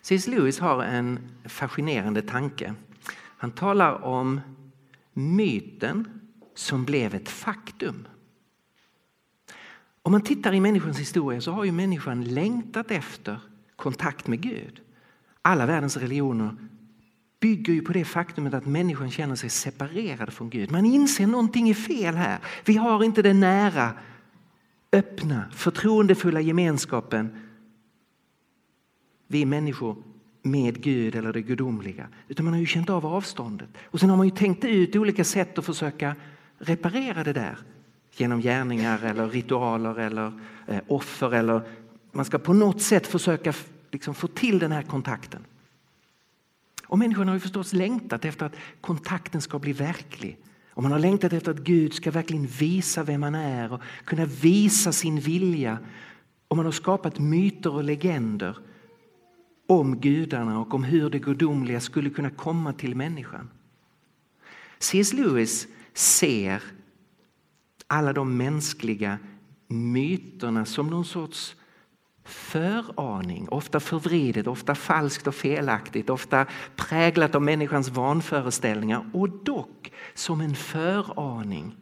C.S. 0.00 0.26
Lewis 0.26 0.58
har 0.58 0.82
en 0.82 1.30
fascinerande 1.44 2.22
tanke. 2.22 2.74
Han 3.14 3.50
talar 3.50 4.04
om 4.04 4.40
myten 5.12 6.20
som 6.54 6.84
blev 6.84 7.14
ett 7.14 7.28
faktum. 7.28 8.08
Om 10.02 10.12
man 10.12 10.22
tittar 10.22 10.52
i 10.54 10.60
människans 10.60 10.98
historia 10.98 11.40
så 11.40 11.52
har 11.52 11.64
ju 11.64 11.72
människan 11.72 12.24
längtat 12.24 12.90
efter 12.90 13.40
kontakt 13.76 14.26
med 14.26 14.40
Gud. 14.40 14.80
Alla 15.42 15.66
världens 15.66 15.96
religioner 15.96 16.56
bygger 17.40 17.72
ju 17.72 17.82
på 17.82 17.92
det 17.92 18.04
faktumet 18.04 18.54
att 18.54 18.66
människan 18.66 19.10
känner 19.10 19.36
sig 19.36 19.50
separerad 19.50 20.32
från 20.32 20.50
Gud. 20.50 20.70
Man 20.70 20.86
inser 20.86 21.24
att 21.24 21.30
någonting 21.30 21.68
är 21.68 21.74
fel 21.74 22.14
här. 22.14 22.38
Vi 22.64 22.76
har 22.76 23.04
inte 23.04 23.22
den 23.22 23.40
nära, 23.40 23.92
öppna, 24.92 25.44
förtroendefulla 25.52 26.40
gemenskapen 26.40 27.46
vi 29.26 29.44
människor 29.44 29.96
med 30.42 30.82
Gud 30.82 31.14
eller 31.14 31.32
det 31.32 31.42
gudomliga. 31.42 32.08
Utan 32.28 32.44
man 32.44 32.54
har 32.54 32.60
ju 32.60 32.66
känt 32.66 32.90
av 32.90 33.06
avståndet. 33.06 33.68
Och 33.84 34.00
sen 34.00 34.10
har 34.10 34.16
man 34.16 34.26
ju 34.26 34.36
tänkt 34.36 34.64
ut 34.64 34.96
olika 34.96 35.24
sätt 35.24 35.58
att 35.58 35.64
försöka 35.64 36.14
reparera 36.58 37.24
det 37.24 37.32
där 37.32 37.58
genom 38.12 38.40
gärningar 38.40 39.04
eller 39.04 39.28
ritualer 39.28 39.98
eller 39.98 40.32
eh, 40.66 40.80
offer. 40.86 41.34
Eller 41.34 41.62
man 42.16 42.24
ska 42.24 42.38
på 42.38 42.52
något 42.52 42.82
sätt 42.82 43.06
försöka 43.06 43.52
liksom, 43.90 44.14
få 44.14 44.26
till 44.26 44.58
den 44.58 44.72
här 44.72 44.82
kontakten. 44.82 45.44
Och 46.86 46.98
människan 46.98 47.28
har 47.28 47.34
ju 47.34 47.40
förstås 47.40 47.72
längtat 47.72 48.24
efter 48.24 48.46
att 48.46 48.56
kontakten 48.80 49.42
ska 49.42 49.58
bli 49.58 49.72
verklig. 49.72 50.38
Och 50.70 50.82
man 50.82 50.92
har 50.92 50.98
längtat 50.98 51.32
efter 51.32 51.50
att 51.50 51.58
Gud 51.58 51.94
ska 51.94 52.10
verkligen 52.10 52.46
visa 52.46 53.02
vem 53.02 53.20
man 53.20 53.34
är 53.34 53.72
och 53.72 53.80
kunna 54.04 54.24
visa 54.24 54.92
sin 54.92 55.20
vilja. 55.20 55.78
Och 56.48 56.56
man 56.56 56.64
har 56.64 56.72
skapat 56.72 57.18
myter 57.18 57.74
och 57.74 57.84
legender 57.84 58.58
om 59.66 60.00
gudarna 60.00 60.60
och 60.60 60.74
om 60.74 60.84
hur 60.84 61.10
det 61.10 61.18
gudomliga 61.18 61.80
skulle 61.80 62.10
kunna 62.10 62.30
komma 62.30 62.72
till 62.72 62.96
människan. 62.96 63.50
C.S. 64.78 65.12
Lewis 65.12 65.66
ser 65.94 66.62
alla 67.86 68.12
de 68.12 68.36
mänskliga 68.36 69.18
myterna 69.68 70.64
som 70.64 70.86
någon 70.86 71.04
sorts 71.04 71.56
föraning, 72.26 73.48
ofta 73.48 73.80
förvridet, 73.80 74.46
ofta 74.46 74.74
falskt 74.74 75.26
och 75.26 75.34
felaktigt, 75.34 76.10
ofta 76.10 76.46
präglat 76.76 77.34
av 77.34 77.42
människans 77.42 77.88
vanföreställningar 77.88 79.10
och 79.12 79.28
dock 79.28 79.92
som 80.14 80.40
en 80.40 80.54
föraning 80.54 81.76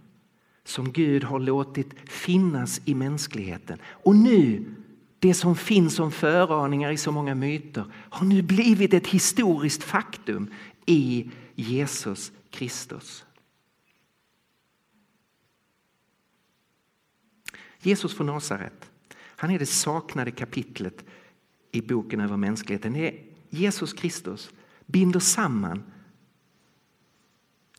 som 0.65 0.93
Gud 0.93 1.25
har 1.25 1.39
låtit 1.39 1.95
finnas 2.09 2.81
i 2.85 2.95
mänskligheten. 2.95 3.79
Och 3.85 4.17
nu, 4.17 4.75
det 5.19 5.35
som 5.35 5.57
finns 5.57 5.95
som 5.95 6.13
föraningar 6.13 6.91
i 6.91 6.97
så 6.97 7.13
många 7.13 7.35
myter 7.35 7.85
har 7.93 8.27
nu 8.27 8.43
blivit 8.43 8.95
ett 8.95 9.07
historiskt 9.07 9.83
faktum 9.83 10.51
i 10.87 11.31
Jesus 11.55 12.33
Kristus. 12.51 13.25
Jesus 17.81 18.17
från 18.17 18.27
Nasaret, 18.27 18.91
han 19.37 19.51
är 19.51 19.59
det 19.59 19.67
saknade 19.67 20.31
kapitlet 20.31 21.05
i 21.73 21.81
boken 21.81 22.21
över 22.21 22.37
mänskligheten. 22.37 22.93
Det 22.93 23.09
är 23.09 23.25
Jesus 23.51 23.93
Kristus 23.93 24.51
binder 24.87 25.21
samman 25.21 25.83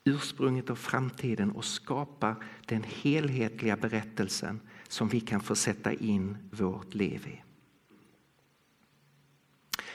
ursprunget 0.03 0.69
och 0.69 0.77
framtiden 0.77 1.51
och 1.51 1.65
skapar 1.65 2.35
den 2.65 2.83
helhetliga 2.83 3.77
berättelsen 3.77 4.59
som 4.87 5.09
vi 5.09 5.19
kan 5.19 5.41
få 5.41 5.55
sätta 5.55 5.93
in 5.93 6.37
vårt 6.51 6.93
liv 6.93 7.27
i. 7.27 7.41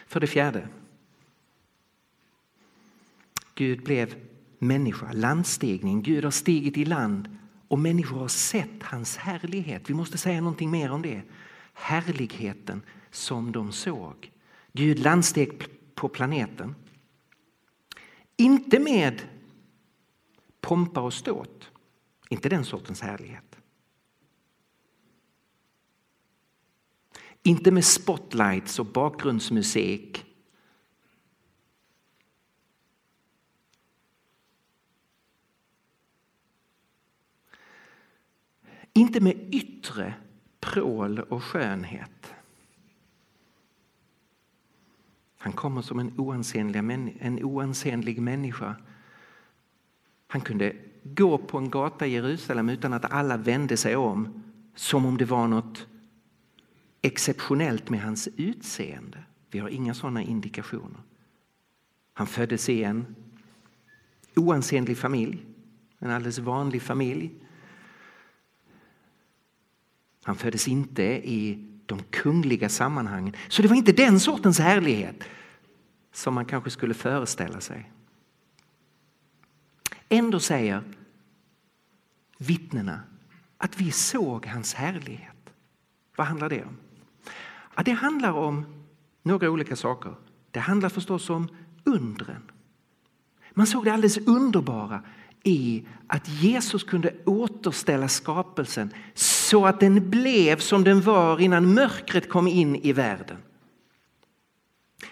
För 0.06 0.20
det 0.20 0.26
fjärde. 0.26 0.68
Gud 3.54 3.82
blev 3.82 4.14
människa, 4.58 5.12
landstigning. 5.12 6.02
Gud 6.02 6.24
har 6.24 6.30
stigit 6.30 6.76
i 6.76 6.84
land 6.84 7.36
och 7.68 7.78
människor 7.78 8.18
har 8.18 8.28
sett 8.28 8.82
hans 8.82 9.16
härlighet. 9.16 9.90
Vi 9.90 9.94
måste 9.94 10.18
säga 10.18 10.40
någonting 10.40 10.70
mer 10.70 10.90
om 10.90 11.02
det. 11.02 11.22
Härligheten 11.80 12.82
som 13.10 13.52
de 13.52 13.72
såg. 13.72 14.32
Gud 14.72 14.98
landsteg 14.98 15.66
på 15.94 16.08
planeten. 16.08 16.74
Inte 18.36 18.78
med 18.78 19.22
pompa 20.60 21.00
och 21.00 21.14
ståt. 21.14 21.70
Inte 22.28 22.48
den 22.48 22.64
sortens 22.64 23.00
härlighet. 23.00 23.56
Inte 27.42 27.70
med 27.70 27.84
spotlights 27.84 28.78
och 28.78 28.86
bakgrundsmusik. 28.86 30.24
Inte 38.92 39.20
med 39.20 39.54
yttre 39.54 40.14
prål 40.72 41.18
och 41.18 41.44
skönhet. 41.44 42.34
Han 45.38 45.52
kommer 45.52 45.82
som 45.82 45.98
en 45.98 46.12
oansenlig, 46.16 46.78
en 47.20 47.44
oansenlig 47.44 48.20
människa 48.22 48.76
han 50.30 50.40
kunde 50.40 50.76
gå 51.02 51.38
på 51.38 51.58
en 51.58 51.70
gata 51.70 52.06
i 52.06 52.10
Jerusalem 52.10 52.68
utan 52.68 52.92
att 52.92 53.12
alla 53.12 53.36
vände 53.36 53.76
sig 53.76 53.96
om 53.96 54.42
som 54.74 55.06
om 55.06 55.16
det 55.16 55.24
var 55.24 55.48
något 55.48 55.86
exceptionellt 57.02 57.90
med 57.90 58.00
hans 58.00 58.28
utseende. 58.36 59.18
Vi 59.50 59.58
har 59.58 59.68
inga 59.68 59.94
sådana 59.94 60.22
indikationer. 60.22 61.00
Han 62.12 62.26
föddes 62.26 62.68
i 62.68 62.82
en 62.82 63.14
oansenlig 64.36 64.98
familj, 64.98 65.46
en 65.98 66.10
alldeles 66.10 66.38
vanlig 66.38 66.82
familj. 66.82 67.30
Han 70.22 70.36
föddes 70.36 70.68
inte 70.68 71.02
i 71.02 71.66
de 71.86 72.02
kungliga 72.10 72.68
sammanhangen. 72.68 73.36
Så 73.48 73.62
det 73.62 73.68
var 73.68 73.76
inte 73.76 73.92
den 73.92 74.20
sortens 74.20 74.58
härlighet 74.58 75.24
som 76.12 76.34
man 76.34 76.44
kanske 76.44 76.70
skulle 76.70 76.94
föreställa 76.94 77.60
sig. 77.60 77.90
Ändå 80.08 80.40
säger 80.40 80.82
vittnena 82.38 83.00
att 83.58 83.80
vi 83.80 83.90
såg 83.90 84.46
hans 84.46 84.74
härlighet. 84.74 85.52
Vad 86.16 86.26
handlar 86.26 86.48
det 86.48 86.64
om? 86.64 86.76
Ja, 87.76 87.82
det 87.82 87.92
handlar 87.92 88.32
om 88.32 88.66
några 89.22 89.50
olika 89.50 89.76
saker. 89.76 90.14
Det 90.50 90.60
handlar 90.60 90.88
förstås 90.88 91.30
om 91.30 91.48
undren. 91.84 92.42
Man 93.54 93.66
såg 93.66 93.84
det 93.84 93.92
alldeles 93.92 94.18
underbara 94.18 95.02
i 95.42 95.86
att 96.06 96.28
Jesus 96.28 96.84
kunde 96.84 97.14
återställa 97.24 98.08
skapelsen 98.08 98.94
så 99.50 99.66
att 99.66 99.80
den 99.80 100.10
blev 100.10 100.56
som 100.56 100.84
den 100.84 101.00
var 101.00 101.40
innan 101.40 101.74
mörkret 101.74 102.28
kom 102.28 102.48
in 102.48 102.76
i 102.76 102.92
världen. 102.92 103.36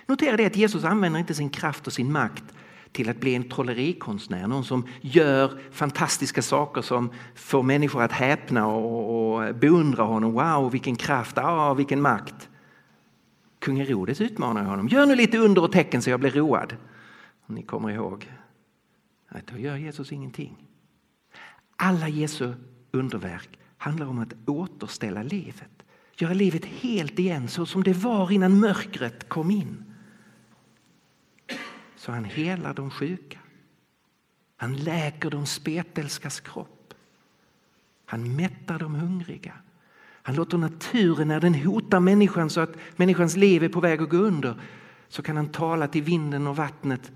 Notera 0.07 0.37
det 0.37 0.46
att 0.46 0.57
Jesus 0.57 0.85
använder 0.85 1.20
inte 1.20 1.35
sin 1.35 1.51
kraft 1.51 1.87
och 1.87 1.92
sin 1.92 2.12
makt 2.12 2.44
till 2.92 3.09
att 3.09 3.20
bli 3.20 3.35
en 3.35 3.48
trollerikonstnär. 3.48 4.46
Någon 4.46 4.64
som 4.64 4.87
gör 5.01 5.61
fantastiska 5.70 6.42
saker 6.42 6.83
som 6.83 7.11
får 7.35 7.62
människor 7.62 8.03
att 8.03 8.12
häpna 8.12 8.66
och, 8.66 9.37
och 9.37 9.55
beundra 9.55 10.03
honom. 10.03 10.33
Wow, 10.33 10.72
vilken 10.72 10.96
kraft, 10.96 11.38
ah, 11.38 11.74
vilken 11.74 12.01
makt. 12.01 12.48
Kung 13.59 13.77
Herodes 13.77 14.20
utmanar 14.20 14.64
honom. 14.64 14.88
Gör 14.88 15.07
nu 15.07 15.14
lite 15.14 15.38
under 15.38 15.64
och 15.64 15.72
tecken 15.72 16.03
så 16.03 16.11
jag 16.11 16.20
blir 16.20 16.31
road. 16.31 16.77
Om 17.46 17.55
ni 17.55 17.62
kommer 17.62 17.90
ihåg. 17.90 18.33
Nej, 19.29 19.42
då 19.53 19.59
gör 19.59 19.77
Jesus 19.77 20.12
ingenting. 20.12 20.57
Alla 21.77 22.09
Jesu 22.09 22.55
underverk 22.90 23.59
handlar 23.79 24.07
om 24.07 24.19
att 24.19 24.35
återställa 24.47 25.23
livet. 25.23 25.83
Göra 26.17 26.35
livet 26.35 26.64
helt 26.64 27.19
igen 27.19 27.49
så 27.49 27.67
som 27.67 27.83
det 27.83 27.93
var 27.93 28.31
innan 28.31 28.61
mörkret 28.61 29.29
kom 29.29 29.51
in 29.51 29.85
så 32.09 32.12
han 32.12 32.25
helar 32.25 32.75
de 32.75 32.91
sjuka. 32.91 33.38
Han 34.57 34.77
läker 34.77 35.31
de 35.31 35.47
spetälskas 35.47 36.41
kropp. 36.41 36.95
Han 38.07 38.37
mättar 38.37 38.79
de 38.79 38.95
hungriga. 38.95 39.53
Han 40.23 40.35
låter 40.35 40.59
naturen, 40.59 41.29
när 41.29 41.41
den 41.41 41.55
hotar 41.55 42.01
människan 42.01 42.51
så 42.51 42.61
att 42.61 42.77
människans 42.97 43.37
liv 43.37 43.64
är 43.64 43.69
på 43.69 43.81
väg 43.81 44.03
att 44.03 44.09
gå 44.09 44.17
under, 44.17 44.61
så 45.09 45.23
kan 45.23 45.37
han 45.37 45.49
tala 45.49 45.88
till 45.88 46.03
vinden 46.03 46.47
och 46.47 46.57
vattnet 46.57 47.12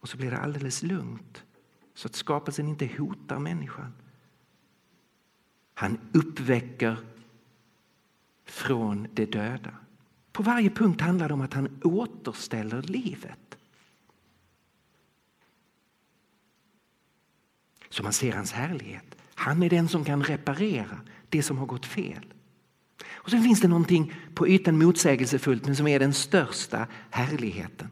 och 0.00 0.08
så 0.08 0.16
blir 0.16 0.30
det 0.30 0.38
alldeles 0.38 0.82
lugnt 0.82 1.44
så 1.94 2.08
att 2.08 2.14
skapelsen 2.14 2.68
inte 2.68 2.90
hotar 2.98 3.38
människan. 3.38 3.92
Han 5.80 5.98
uppväcker 6.12 6.96
från 8.44 9.08
de 9.12 9.26
döda. 9.26 9.74
På 10.32 10.42
varje 10.42 10.70
punkt 10.70 11.00
handlar 11.00 11.28
det 11.28 11.34
om 11.34 11.40
att 11.40 11.54
han 11.54 11.80
återställer 11.84 12.82
livet. 12.82 13.50
så 17.90 18.02
man 18.02 18.12
ser 18.12 18.32
hans 18.32 18.52
härlighet. 18.52 19.16
Han 19.34 19.62
är 19.62 19.70
den 19.70 19.88
som 19.88 20.04
kan 20.04 20.24
reparera 20.24 21.00
det 21.28 21.42
som 21.42 21.58
har 21.58 21.66
gått 21.66 21.86
fel. 21.86 22.34
Och 23.08 23.30
Sen 23.30 23.42
finns 23.42 23.60
det 23.60 23.68
någonting 23.68 24.14
på 24.34 24.48
ytan 24.48 24.78
motsägelsefullt 24.78 25.66
men 25.66 25.76
som 25.76 25.86
är 25.86 25.98
den 25.98 26.14
största 26.14 26.86
härligheten. 27.10 27.88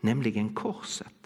Nämligen 0.00 0.54
korset. 0.54 1.19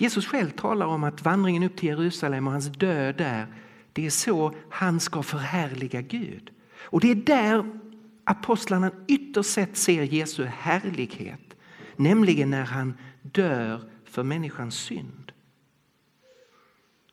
Jesus 0.00 0.26
själv 0.26 0.50
talar 0.50 0.86
om 0.86 1.04
att 1.04 1.22
vandringen 1.22 1.62
upp 1.62 1.76
till 1.76 1.88
Jerusalem 1.88 2.46
och 2.46 2.52
hans 2.52 2.66
död 2.66 3.16
där, 3.16 3.46
det 3.92 4.06
är 4.06 4.10
så 4.10 4.54
han 4.70 5.00
ska 5.00 5.22
förhärliga 5.22 6.00
Gud. 6.00 6.50
Och 6.80 7.00
det 7.00 7.10
är 7.10 7.14
där 7.14 7.80
apostlarna 8.24 8.90
ytterst 9.08 9.50
sett 9.50 9.76
ser 9.76 10.02
Jesu 10.02 10.44
härlighet. 10.44 11.56
Nämligen 11.96 12.50
när 12.50 12.64
han 12.64 12.94
dör 13.22 13.90
för 14.04 14.22
människans 14.22 14.74
synd. 14.74 15.32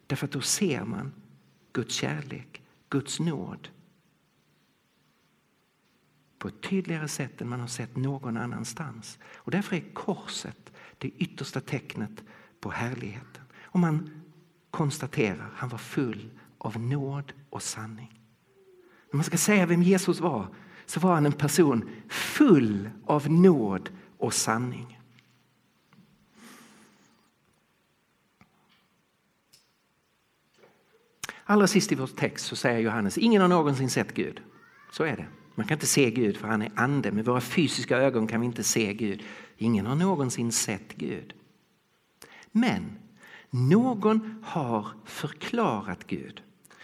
Därför 0.07 0.25
att 0.25 0.31
då 0.31 0.41
ser 0.41 0.83
man 0.83 1.11
Guds 1.73 1.95
kärlek, 1.95 2.61
Guds 2.89 3.19
nåd 3.19 3.69
på 6.37 6.47
ett 6.47 6.61
tydligare 6.61 7.07
sätt 7.07 7.41
än 7.41 7.49
man 7.49 7.59
har 7.59 7.67
sett 7.67 7.95
någon 7.95 8.37
annanstans. 8.37 9.19
Och 9.35 9.51
därför 9.51 9.75
är 9.75 9.93
korset 9.93 10.71
det 10.97 11.07
yttersta 11.07 11.61
tecknet 11.61 12.23
på 12.65 12.71
härligheten. 12.71 13.43
Och 13.63 13.79
man 13.79 14.09
konstaterar 14.71 15.51
han 15.55 15.69
var 15.69 15.77
full 15.77 16.29
av 16.57 16.79
nåd 16.79 17.33
och 17.49 17.63
sanning. 17.63 18.21
När 19.11 19.17
man 19.17 19.23
ska 19.23 19.37
säga 19.37 19.65
vem 19.65 19.83
Jesus 19.83 20.19
var 20.19 20.47
så 20.85 20.99
var 20.99 21.13
han 21.13 21.25
en 21.25 21.31
person 21.31 21.89
full 22.09 22.89
av 23.05 23.29
nåd 23.29 23.89
och 24.17 24.33
sanning. 24.33 24.99
Allra 31.43 31.67
sist 31.67 31.91
i 31.91 31.95
vår 31.95 32.07
text 32.07 32.45
så 32.45 32.55
säger 32.55 32.79
Johannes, 32.79 33.17
ingen 33.17 33.41
har 33.41 33.49
någonsin 33.49 33.89
sett 33.89 34.13
Gud. 34.13 34.41
Så 34.91 35.03
är 35.03 35.17
det. 35.17 35.27
Man 35.55 35.67
kan 35.67 35.75
inte 35.75 35.87
se 35.87 36.11
Gud 36.11 36.37
för 36.37 36.47
han 36.47 36.61
är 36.61 36.71
ande. 36.75 37.11
Med 37.11 37.25
våra 37.25 37.41
fysiska 37.41 37.97
ögon 37.97 38.27
kan 38.27 38.39
vi 38.41 38.45
inte 38.45 38.63
se 38.63 38.93
Gud. 38.93 39.23
Ingen 39.57 39.85
har 39.85 39.95
någonsin 39.95 40.51
sett 40.51 40.95
Gud. 40.95 41.33
Men 42.57 42.97
någon 43.49 44.43
har 44.43 44.87
förklarat 45.05 46.07
Gud. 46.07 46.41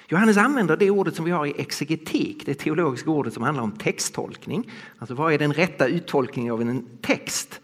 Johannes 0.07 0.37
använder 0.37 0.77
det 0.77 0.89
ordet 0.89 1.15
som 1.15 1.25
vi 1.25 1.31
har 1.31 1.45
i 1.45 1.53
exegetik, 1.57 2.45
det 2.45 2.53
teologiska 2.53 3.09
ordet 3.09 3.33
som 3.33 3.43
handlar 3.43 3.63
om 3.63 3.71
texttolkning. 3.71 4.71
Alltså 4.97 5.15
vad 5.15 5.33
är 5.33 5.37
den 5.37 5.53
rätta 5.53 5.87
uttolkningen 5.87 6.53
av 6.53 6.61
en 6.61 6.87
text? 7.01 7.61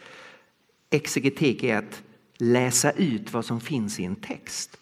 Exegetik 0.90 1.64
är 1.64 1.78
att 1.78 2.04
läsa 2.38 2.92
ut 2.92 3.34
vad 3.34 3.46
som 3.46 3.62
finns 3.62 4.00
i 4.00 4.04
en 4.04 4.16
text. 4.16 4.78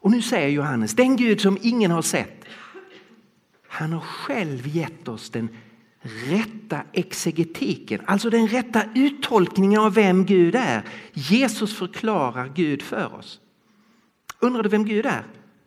Och 0.00 0.10
nu 0.10 0.22
säger 0.22 0.48
Johannes, 0.48 0.94
den 0.94 1.16
Gud 1.16 1.40
som 1.40 1.58
ingen 1.62 1.90
har 1.90 2.02
sett, 2.02 2.44
han 3.68 3.92
har 3.92 4.00
själv 4.00 4.66
gett 4.66 5.08
oss 5.08 5.30
den 5.30 5.48
rätta 6.04 6.82
exegetiken, 6.92 8.00
alltså 8.06 8.30
den 8.30 8.48
rätta 8.48 8.82
uttolkningen 8.94 9.80
av 9.80 9.94
vem 9.94 10.24
Gud 10.24 10.54
är. 10.54 10.82
Jesus 11.12 11.76
förklarar 11.78 12.52
Gud 12.54 12.82
för 12.82 13.14
oss. 13.14 13.40
Undrar 14.40 14.62
du 14.62 14.68
vem 14.68 14.84
Gud 14.84 15.06
är? 15.06 15.24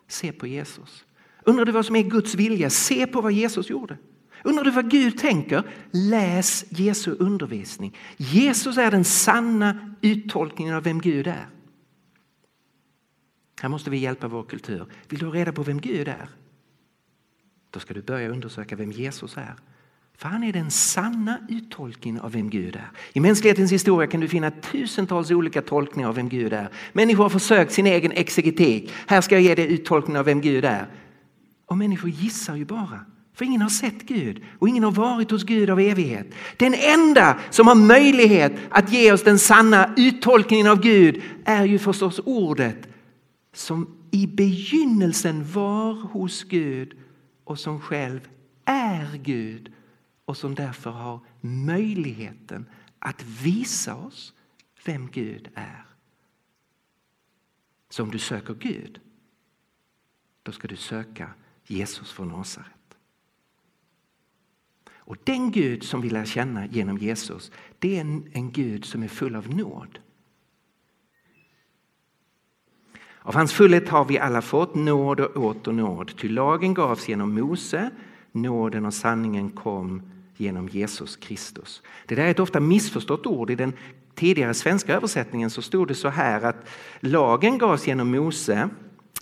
Se 0.08 0.32
på 0.32 0.48
Jesus. 0.48 1.06
Undrar 1.44 1.66
du 1.66 1.72
vad 1.72 1.86
som 1.86 1.96
är 1.96 2.04
Guds 2.04 2.36
vilja? 2.36 2.70
Se 2.70 3.08
på 3.08 3.22
vad 3.22 3.32
Jesus 3.32 3.70
gjorde. 3.70 3.98
Undrar 4.44 4.64
du 4.64 4.72
vad 4.72 4.92
Gud 4.92 5.18
tänker? 5.18 5.64
Läs 5.92 6.66
Jesu 6.70 7.16
undervisning. 7.20 7.98
Jesus 8.18 8.78
är 8.78 8.92
den 8.92 9.04
sanna 9.04 9.96
uttolkningen 10.02 10.76
av 10.76 10.84
vem 10.84 11.02
Gud 11.02 11.28
är. 11.28 11.48
Här 13.62 13.70
måste 13.70 13.90
vi 13.90 13.98
hjälpa 13.98 14.28
vår 14.28 14.44
kultur. 14.44 14.86
Vill 15.10 15.20
du 15.20 15.26
ha 15.26 15.34
reda 15.34 15.52
på 15.52 15.64
vem 15.64 15.82
Gud 15.82 16.08
är? 16.08 16.30
Då 17.70 17.80
ska 17.80 17.94
du 17.94 18.02
börja 18.02 18.30
undersöka 18.30 18.76
vem 18.76 18.92
Jesus 18.92 19.38
är. 19.38 19.56
För 20.18 20.30
han 20.30 20.44
är 20.44 20.54
den 20.54 20.72
sanna 20.72 21.38
uttolkningen 21.50 22.22
av 22.22 22.32
vem 22.32 22.50
Gud 22.50 22.76
är. 22.76 22.92
I 23.14 23.20
mänsklighetens 23.20 23.72
historia 23.72 24.08
kan 24.08 24.20
du 24.20 24.28
finna 24.28 24.52
tusentals 24.52 25.32
olika 25.32 25.62
tolkningar 25.62 26.10
av 26.10 26.16
vem 26.16 26.30
Gud 26.30 26.54
är. 26.54 26.70
Människor 26.94 27.24
har 27.24 27.30
försökt 27.30 27.72
sin 27.72 27.88
egen 27.88 28.12
exegetik. 28.12 28.94
Här 29.08 29.22
ska 29.22 29.36
jag 29.36 29.42
ge 29.42 29.56
dig 29.56 29.74
uttolkningen 29.74 30.20
av 30.20 30.26
vem 30.26 30.42
Gud 30.42 30.66
är. 30.66 30.88
Och 31.66 31.78
människor 31.78 32.10
gissar 32.10 32.56
ju 32.56 32.66
bara. 32.66 33.06
För 33.34 33.46
ingen 33.46 33.62
har 33.62 33.70
sett 33.70 34.04
Gud 34.04 34.44
och 34.60 34.70
ingen 34.70 34.84
har 34.84 34.92
varit 34.92 35.32
hos 35.32 35.44
Gud 35.44 35.70
av 35.70 35.80
evighet. 35.80 36.28
Den 36.58 36.74
enda 36.74 37.40
som 37.50 37.68
har 37.68 37.76
möjlighet 37.76 38.54
att 38.70 38.92
ge 38.92 39.12
oss 39.12 39.24
den 39.24 39.40
sanna 39.40 39.94
uttolkningen 39.98 40.68
av 40.68 40.82
Gud 40.82 41.22
är 41.46 41.66
ju 41.66 41.80
förstås 41.80 42.20
ordet 42.26 42.88
som 43.54 43.88
i 44.12 44.28
begynnelsen 44.28 45.52
var 45.52 45.94
hos 45.94 46.44
Gud 46.44 46.94
och 47.44 47.60
som 47.60 47.80
själv 47.80 48.20
är 48.66 49.18
Gud 49.18 49.72
och 50.28 50.38
som 50.38 50.56
därför 50.56 50.90
har 50.90 51.20
möjligheten 51.42 52.66
att 53.00 53.24
visa 53.24 53.96
oss 53.96 54.34
vem 54.86 55.08
Gud 55.12 55.50
är. 55.56 55.86
Så 57.90 58.04
om 58.04 58.12
du 58.12 58.20
söker 58.20 58.54
Gud, 58.54 59.00
då 60.44 60.52
ska 60.52 60.68
du 60.68 60.76
söka 60.76 61.34
Jesus 61.64 62.12
från 62.12 62.28
Nasaret. 62.28 62.98
Och 64.90 65.18
den 65.24 65.52
Gud 65.52 65.84
som 65.84 66.02
vi 66.02 66.10
lär 66.10 66.26
känna 66.26 66.66
genom 66.66 66.98
Jesus, 66.98 67.52
det 67.80 67.98
är 67.98 68.02
en, 68.02 68.32
en 68.34 68.52
Gud 68.52 68.86
som 68.86 69.04
är 69.04 69.08
full 69.08 69.36
av 69.36 69.56
nåd. 69.56 70.00
Av 73.20 73.36
hans 73.36 73.54
fullhet 73.54 73.90
har 73.90 74.06
vi 74.06 74.20
alla 74.20 74.42
fått 74.42 74.76
nåd 74.76 75.20
och 75.20 75.44
åter 75.44 75.72
nåd. 75.72 76.18
Ty 76.18 76.30
lagen 76.30 76.74
gavs 76.74 77.10
genom 77.10 77.34
Mose, 77.34 77.92
nåden 78.32 78.86
och 78.86 78.94
sanningen 78.94 79.50
kom 79.50 80.17
genom 80.38 80.68
Jesus 80.68 81.16
Kristus. 81.16 81.82
Det 82.06 82.16
där 82.16 82.24
är 82.24 82.32
ett 82.32 82.40
ofta 82.40 82.60
missförstått 82.60 83.26
ord. 83.26 83.50
I 83.50 83.56
den 83.56 83.74
tidigare 84.16 84.54
svenska 84.54 84.96
översättningen 84.96 85.50
så 85.50 85.62
stod 85.62 85.88
det 85.88 85.96
så 85.96 86.10
här 86.10 86.42
att 86.42 86.68
lagen 87.00 87.58
gavs 87.58 87.88
genom 87.88 88.12
Mose, 88.12 88.70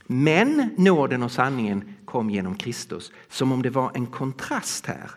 men 0.07 0.69
nåden 0.77 1.23
och 1.23 1.31
sanningen 1.31 1.95
kom 2.05 2.29
genom 2.29 2.55
Kristus. 2.55 3.11
Som 3.29 3.51
om 3.51 3.61
det 3.61 3.69
var 3.69 3.91
en 3.93 4.07
kontrast 4.07 4.85
här. 4.85 5.11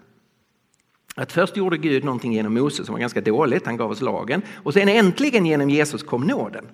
Att 1.15 1.33
först 1.33 1.57
gjorde 1.57 1.79
Gud 1.79 2.05
någonting 2.05 2.33
genom 2.33 2.55
Mose 2.55 2.85
som 2.85 2.93
var 2.93 3.01
ganska 3.01 3.21
dåligt, 3.21 3.67
han 3.67 3.77
gav 3.77 3.91
oss 3.91 4.01
lagen. 4.01 4.43
Och 4.55 4.75
sen 4.75 4.89
äntligen 4.89 5.47
genom 5.47 5.71
Jesus 5.71 6.03
kom 6.03 6.27
nåden. 6.27 6.65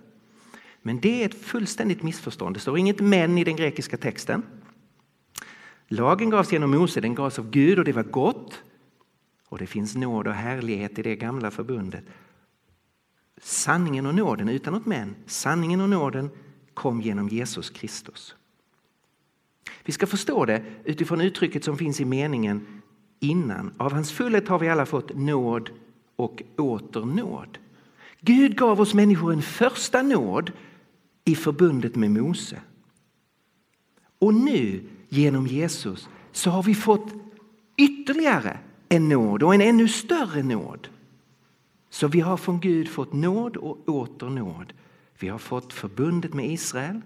Men 0.83 1.01
det 1.01 1.23
är 1.23 1.27
ett 1.27 1.45
fullständigt 1.45 2.03
missförstånd. 2.03 2.57
Det 2.57 2.61
står 2.61 2.79
inget 2.79 3.01
men 3.01 3.39
i 3.39 3.45
den 3.45 3.57
grekiska 3.57 3.97
texten. 3.97 4.43
Lagen 5.89 6.31
gavs 6.31 6.53
genom 6.53 6.71
Mose, 6.71 7.01
den 7.01 7.15
gavs 7.15 7.39
av 7.39 7.51
Gud 7.51 7.79
och 7.79 7.85
det 7.85 7.93
var 7.93 8.03
gott. 8.03 8.63
Och 9.55 9.61
det 9.61 9.67
finns 9.67 9.97
nåd 9.97 10.27
och 10.27 10.35
härlighet 10.35 10.99
i 10.99 11.03
det 11.03 11.17
gamla 11.17 11.51
förbundet. 11.51 12.05
Sanningen 13.41 14.07
och 14.07 14.15
nåden, 14.15 14.49
utan 14.49 14.73
något 14.73 14.87
men, 14.87 15.17
sanningen 15.27 15.81
och 15.81 15.89
nåden 15.89 16.31
kom 16.75 17.01
genom 17.01 17.29
Jesus 17.29 17.71
Kristus. 17.71 18.35
Vi 19.85 19.93
ska 19.93 20.07
förstå 20.07 20.45
det 20.45 20.63
utifrån 20.85 21.21
uttrycket 21.21 21.65
som 21.65 21.79
finns 21.79 22.01
i 22.01 22.05
meningen 22.05 22.83
innan. 23.21 23.75
Av 23.77 23.93
hans 23.93 24.13
fullhet 24.13 24.49
har 24.49 24.59
vi 24.59 24.69
alla 24.69 24.87
fått 24.87 25.17
nåd 25.17 25.71
och 26.17 26.43
åter 26.57 27.05
nåd. 27.05 27.59
Gud 28.21 28.59
gav 28.59 28.81
oss 28.81 28.95
människor 28.95 29.33
en 29.33 29.43
första 29.43 30.03
nåd 30.03 30.53
i 31.25 31.35
förbundet 31.35 31.97
med 31.97 32.11
Mose. 32.11 32.61
Och 34.19 34.35
nu 34.35 34.83
genom 35.09 35.47
Jesus 35.47 36.09
så 36.33 36.51
har 36.51 36.63
vi 36.63 36.75
fått 36.75 37.13
ytterligare 37.77 38.59
en 38.95 39.09
nåd 39.09 39.43
och 39.43 39.55
en 39.55 39.61
ännu 39.61 39.89
större 39.89 40.43
nåd. 40.43 40.89
Så 41.91 42.09
vi 42.09 42.21
har 42.21 42.37
från 42.37 42.61
Gud 42.61 42.89
fått 42.89 43.13
nåd 43.13 43.57
och 43.57 43.89
åter 43.89 44.29
nåd. 44.29 44.73
Vi 45.19 45.29
har 45.29 45.39
fått 45.39 45.73
förbundet 45.73 46.35
med 46.35 46.51
Israel 46.51 47.01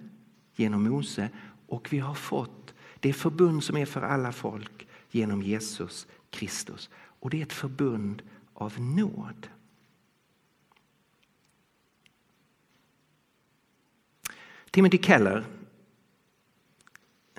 genom 0.57 0.83
Mose 0.83 1.31
och 1.67 1.93
vi 1.93 1.99
har 1.99 2.15
fått 2.15 2.75
det 3.01 3.13
förbund 3.13 3.65
som 3.65 3.77
är 3.77 3.87
för 3.87 4.03
alla 4.03 4.33
folk 4.33 4.87
genom 5.11 5.43
Jesus 5.43 6.07
Kristus. 6.31 6.91
Och 6.95 7.31
det 7.31 7.39
är 7.39 7.43
ett 7.43 7.53
förbund 7.53 8.23
av 8.55 8.81
nåd. 8.81 9.49
Timothy 14.71 14.99
Keller, 14.99 15.45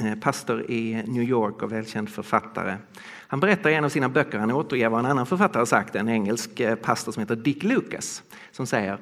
Eh, 0.10 0.16
pastor 0.16 0.72
i 0.72 1.04
New 1.08 1.24
York 1.24 1.62
och 1.62 1.72
välkänd 1.72 2.10
författare. 2.10 2.78
Han 3.28 3.40
berättar 3.40 3.70
i 3.70 3.74
en 3.74 3.86
av 3.86 3.90
sina 3.90 4.10
böcker, 4.10 4.40
han 4.40 4.52
återger 4.52 4.90
vad 4.90 5.00
en 5.00 5.06
annan 5.06 5.26
författare 5.26 5.66
sagt, 5.66 5.96
en 5.96 6.10
engelsk 6.10 6.60
eh, 6.60 6.76
pastor 6.76 7.12
som 7.12 7.22
heter 7.22 7.36
Dick 7.36 7.64
Lucas, 7.64 8.24
som 8.52 8.68
säger 8.68 8.98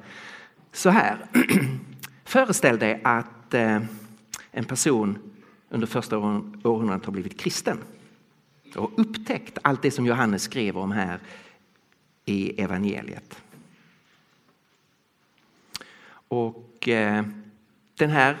så 0.72 0.90
här. 0.90 1.18
Föreställ 2.24 2.78
dig 2.78 3.00
att 3.04 3.54
eh, 3.54 3.80
en 4.50 4.64
person 4.64 5.18
under 5.68 5.86
första 5.86 6.18
århundradet 6.18 7.04
har 7.04 7.12
blivit 7.12 7.40
kristen 7.40 7.78
och 8.76 8.90
upptäckt 8.96 9.58
allt 9.62 9.82
det 9.82 9.90
som 9.90 10.06
Johannes 10.06 10.42
skrev 10.42 10.78
om 10.78 10.92
här 10.92 11.18
i 12.24 12.62
evangeliet. 12.62 13.42
Och 16.28 16.88
den 17.94 18.10
här 18.10 18.36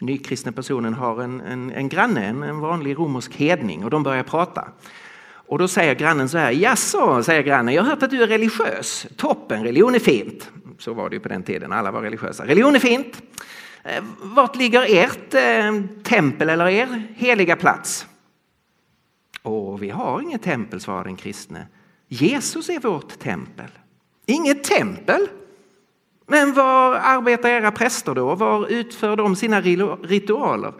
nykristna 0.00 0.52
personen 0.52 0.94
har 0.94 1.22
en, 1.22 1.40
en, 1.40 1.70
en 1.70 1.88
granne, 1.88 2.26
en, 2.26 2.42
en 2.42 2.60
vanlig 2.60 2.98
romersk 2.98 3.34
hedning 3.34 3.84
och 3.84 3.90
de 3.90 4.02
börjar 4.02 4.22
prata. 4.22 4.68
Och 5.30 5.58
då 5.58 5.68
säger 5.68 5.94
grannen 5.94 6.28
så 6.28 6.38
här, 6.38 6.50
jaså, 6.50 7.22
säger 7.22 7.42
grannen, 7.42 7.74
jag 7.74 7.82
har 7.82 7.90
hört 7.90 8.02
att 8.02 8.10
du 8.10 8.22
är 8.22 8.26
religiös. 8.26 9.06
Toppen, 9.16 9.64
religion 9.64 9.94
är 9.94 9.98
fint. 9.98 10.50
Så 10.78 10.94
var 10.94 11.10
det 11.10 11.16
ju 11.16 11.20
på 11.20 11.28
den 11.28 11.42
tiden, 11.42 11.72
alla 11.72 11.90
var 11.90 12.02
religiösa. 12.02 12.46
Religion 12.46 12.74
är 12.74 12.78
fint. 12.78 13.22
Eh, 13.84 14.04
vart 14.22 14.56
ligger 14.56 14.86
ert 14.88 15.34
eh, 15.34 15.82
tempel 16.02 16.48
eller 16.48 16.68
er 16.68 17.02
heliga 17.16 17.56
plats? 17.56 18.06
Och 19.42 19.82
vi 19.82 19.90
har 19.90 20.20
inget 20.20 20.42
tempel, 20.42 20.80
svarar 20.80 21.04
den 21.04 21.16
kristne. 21.16 21.66
Jesus 22.08 22.68
är 22.68 22.80
vårt 22.80 23.18
tempel. 23.18 23.70
Inget 24.26 24.64
tempel? 24.64 25.28
Men 26.30 26.54
var 26.54 26.94
arbetar 26.94 27.48
era 27.48 27.72
präster 27.72 28.14
då? 28.14 28.34
Var 28.34 28.66
utför 28.66 29.16
de 29.16 29.36
sina 29.36 29.60
ritualer? 29.60 30.72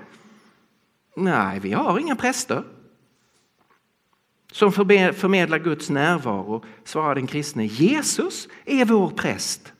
Nej, 1.16 1.60
vi 1.60 1.72
har 1.72 1.98
inga 1.98 2.16
präster 2.16 2.64
som 4.52 4.72
förmedlar 4.72 5.58
Guds 5.58 5.90
närvaro, 5.90 6.64
svarar 6.84 7.14
den 7.14 7.26
kristne. 7.26 7.66
Jesus 7.66 8.48
är 8.64 8.84
vår 8.84 9.10
präst. 9.10 9.72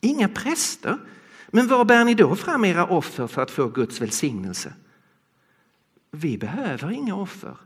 Inga 0.00 0.28
präster? 0.28 0.98
Men 1.48 1.68
var 1.68 1.84
bär 1.84 2.04
ni 2.04 2.14
då 2.14 2.36
fram 2.36 2.64
era 2.64 2.86
offer 2.86 3.26
för 3.26 3.42
att 3.42 3.50
få 3.50 3.68
Guds 3.68 4.00
välsignelse? 4.00 4.72
Vi 6.10 6.38
behöver 6.38 6.90
inga 6.90 7.16
offer, 7.16 7.56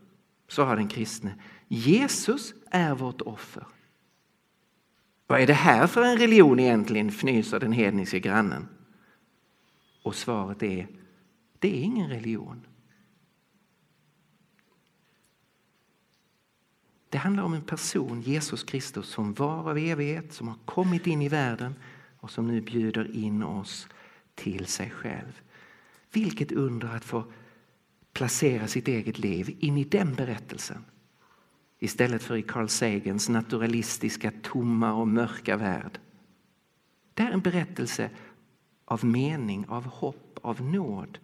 svarar 0.48 0.76
den 0.76 0.88
kristne. 0.88 1.34
Jesus 1.68 2.54
är 2.70 2.94
vårt 2.94 3.20
offer. 3.20 3.64
Vad 5.28 5.40
är 5.40 5.46
det 5.46 5.52
här 5.52 5.86
för 5.86 6.02
en 6.02 6.18
religion 6.18 6.58
egentligen, 6.58 7.08
fnyser 7.08 7.60
den 7.60 7.72
hedniske 7.72 8.20
grannen. 8.20 8.68
Och 10.02 10.14
svaret 10.14 10.62
är, 10.62 10.88
det 11.58 11.68
är 11.68 11.82
ingen 11.82 12.10
religion. 12.10 12.66
Det 17.08 17.18
handlar 17.18 17.42
om 17.42 17.54
en 17.54 17.62
person, 17.62 18.20
Jesus 18.20 18.64
Kristus, 18.64 19.08
som 19.08 19.34
var 19.34 19.70
av 19.70 19.78
evighet, 19.78 20.32
som 20.32 20.48
har 20.48 20.58
kommit 20.64 21.06
in 21.06 21.22
i 21.22 21.28
världen 21.28 21.74
och 22.20 22.30
som 22.30 22.46
nu 22.46 22.60
bjuder 22.60 23.16
in 23.16 23.42
oss 23.42 23.88
till 24.34 24.66
sig 24.66 24.90
själv. 24.90 25.40
Vilket 26.12 26.52
under 26.52 26.88
att 26.88 27.04
få 27.04 27.32
placera 28.12 28.66
sitt 28.66 28.88
eget 28.88 29.18
liv 29.18 29.56
in 29.60 29.78
i 29.78 29.84
den 29.84 30.14
berättelsen 30.14 30.84
istället 31.78 32.22
för 32.22 32.36
i 32.36 32.42
Carl 32.42 32.68
Sagans 32.68 33.28
naturalistiska, 33.28 34.32
tomma 34.42 34.92
och 34.92 35.08
mörka 35.08 35.56
värld. 35.56 35.98
Det 37.14 37.22
är 37.22 37.30
en 37.30 37.40
berättelse 37.40 38.10
av 38.84 39.04
mening, 39.04 39.66
av 39.68 39.84
hopp, 39.84 40.38
av 40.42 40.62
nåd 40.62 41.18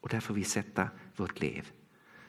och 0.00 0.08
där 0.08 0.20
får 0.20 0.34
vi 0.34 0.44
sätta 0.44 0.88
vårt 1.16 1.40
liv. 1.40 1.72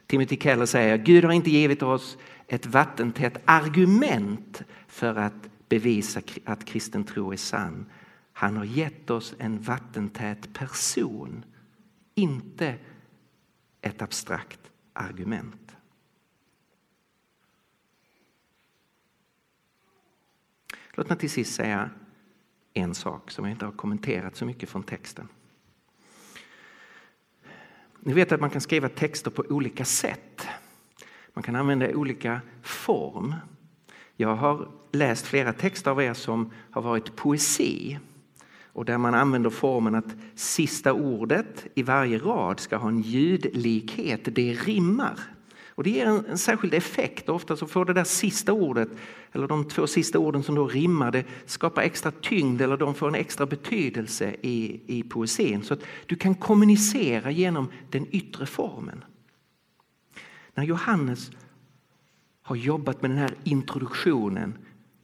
Timothy 0.07 0.37
Keller 0.37 0.65
säger 0.65 0.97
Gud 0.97 1.23
har 1.23 1.31
inte 1.31 1.49
givit 1.49 1.83
oss 1.83 2.17
ett 2.47 2.65
vattentätt 2.65 3.41
argument 3.45 4.61
för 4.87 5.15
att 5.15 5.49
bevisa 5.69 6.21
att 6.45 6.65
kristen 6.65 7.03
tro 7.03 7.31
är 7.31 7.37
sann. 7.37 7.85
Han 8.33 8.57
har 8.57 8.65
gett 8.65 9.09
oss 9.09 9.35
en 9.37 9.61
vattentät 9.61 10.53
person, 10.53 11.45
inte 12.15 12.75
ett 13.81 14.01
abstrakt 14.01 14.59
argument. 14.93 15.70
Låt 20.93 21.09
mig 21.09 21.17
till 21.17 21.29
sist 21.29 21.55
säga 21.55 21.89
en 22.73 22.95
sak 22.95 23.31
som 23.31 23.45
jag 23.45 23.51
inte 23.51 23.65
har 23.65 23.71
kommenterat 23.71 24.35
så 24.35 24.45
mycket 24.45 24.69
från 24.69 24.83
texten. 24.83 25.27
Ni 27.99 28.13
vet 28.13 28.31
att 28.31 28.41
man 28.41 28.49
kan 28.49 28.61
skriva 28.61 28.89
texter 28.89 29.31
på 29.31 29.43
olika 29.49 29.85
sätt. 29.85 30.47
Man 31.33 31.43
kan 31.43 31.55
använda 31.55 31.95
olika 31.95 32.41
form. 32.61 33.35
Jag 34.15 34.35
har 34.35 34.69
läst 34.91 35.25
flera 35.25 35.53
texter 35.53 35.91
av 35.91 36.01
er 36.01 36.13
som 36.13 36.51
har 36.71 36.81
varit 36.81 37.15
poesi 37.15 37.99
och 38.73 38.85
där 38.85 38.97
man 38.97 39.13
använder 39.13 39.49
formen 39.49 39.95
att 39.95 40.15
sista 40.35 40.93
ordet 40.93 41.65
i 41.75 41.83
varje 41.83 42.17
rad 42.17 42.59
ska 42.59 42.77
ha 42.77 42.87
en 42.87 43.01
ljudlikhet, 43.01 44.35
det 44.35 44.53
rimmar. 44.53 45.19
Och 45.75 45.83
det 45.83 45.89
ger 45.89 46.05
en, 46.05 46.25
en 46.25 46.37
särskild 46.37 46.73
effekt. 46.73 47.29
Ofta 47.29 47.55
så 47.55 47.67
får 47.67 47.85
det 47.85 47.93
där 47.93 48.03
sista 48.03 48.53
ordet, 48.53 48.89
eller 49.31 49.47
de 49.47 49.67
två 49.67 49.87
sista 49.87 50.19
orden 50.19 50.43
som 50.43 50.55
då 50.55 50.67
rimmar, 50.67 51.11
det 51.11 51.25
skapar 51.45 51.81
extra 51.81 52.11
tyngd 52.11 52.61
eller 52.61 52.77
de 52.77 52.95
får 52.95 53.07
en 53.07 53.15
extra 53.15 53.45
betydelse 53.45 54.35
i, 54.41 54.81
i 54.87 55.03
poesin. 55.03 55.63
Så 55.63 55.73
att 55.73 55.83
du 56.05 56.15
kan 56.15 56.35
kommunicera 56.35 57.31
genom 57.31 57.71
den 57.89 58.07
yttre 58.11 58.45
formen. 58.45 59.03
När 60.55 60.63
Johannes 60.63 61.31
har 62.41 62.55
jobbat 62.55 63.01
med 63.01 63.11
den 63.11 63.17
här 63.17 63.33
introduktionen 63.43 64.57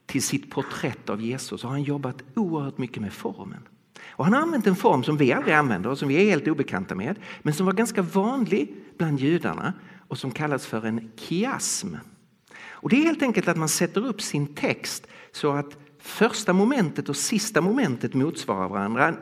till 0.05 0.24
sitt 0.24 0.51
porträtt 0.51 1.09
av 1.09 1.22
Jesus 1.22 1.63
har 1.63 1.70
han 1.70 1.84
jobbat 1.84 2.24
oerhört 2.36 2.78
mycket 2.78 3.01
med 3.01 3.13
formen. 3.13 3.68
Och 4.09 4.26
han 4.26 4.34
har 4.34 4.41
använt 4.41 4.68
en 4.68 4.76
form 4.76 5.03
som 5.03 5.18
vi 5.18 5.34
aldrig 5.34 5.55
använder 5.55 5.89
och 5.89 5.97
som 5.97 6.07
vi 6.07 6.15
är 6.15 6.26
helt 6.26 6.47
obekanta 6.47 6.95
med 6.95 7.15
men 7.41 7.53
som 7.53 7.65
var 7.65 7.74
ganska 7.74 8.01
vanlig 8.01 8.76
bland 8.97 9.20
judarna 9.20 9.74
och 10.08 10.18
som 10.18 10.32
kallas 10.32 10.66
för 10.66 10.86
en 10.86 11.12
kiasm. 11.16 11.95
Och 12.66 12.89
det 12.89 12.95
är 12.95 13.03
helt 13.03 13.22
enkelt 13.22 13.47
att 13.47 13.58
man 13.58 13.70
sätter 13.70 14.05
upp 14.05 14.22
sin 14.22 14.55
text 14.55 15.08
så 15.32 15.51
att 15.51 15.78
första 15.99 16.53
momentet 16.53 17.10
och 17.10 17.16
sista 17.16 17.62
momentet 17.62 18.14
motsvarar 18.14 18.70
varandra. 18.70 19.16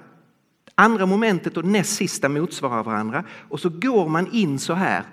Andra 0.75 1.05
momentet 1.05 1.57
och 1.57 1.65
näst 1.65 1.95
sista 1.95 2.29
motsvarar 2.29 2.83
varandra 2.83 3.25
och 3.49 3.59
så 3.59 3.69
går 3.69 4.09
man 4.09 4.31
in 4.31 4.59
så 4.59 4.73
här 4.73 5.03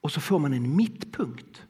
och 0.00 0.12
så 0.12 0.20
får 0.20 0.38
man 0.38 0.52
en 0.52 0.76
mittpunkt. 0.76 1.62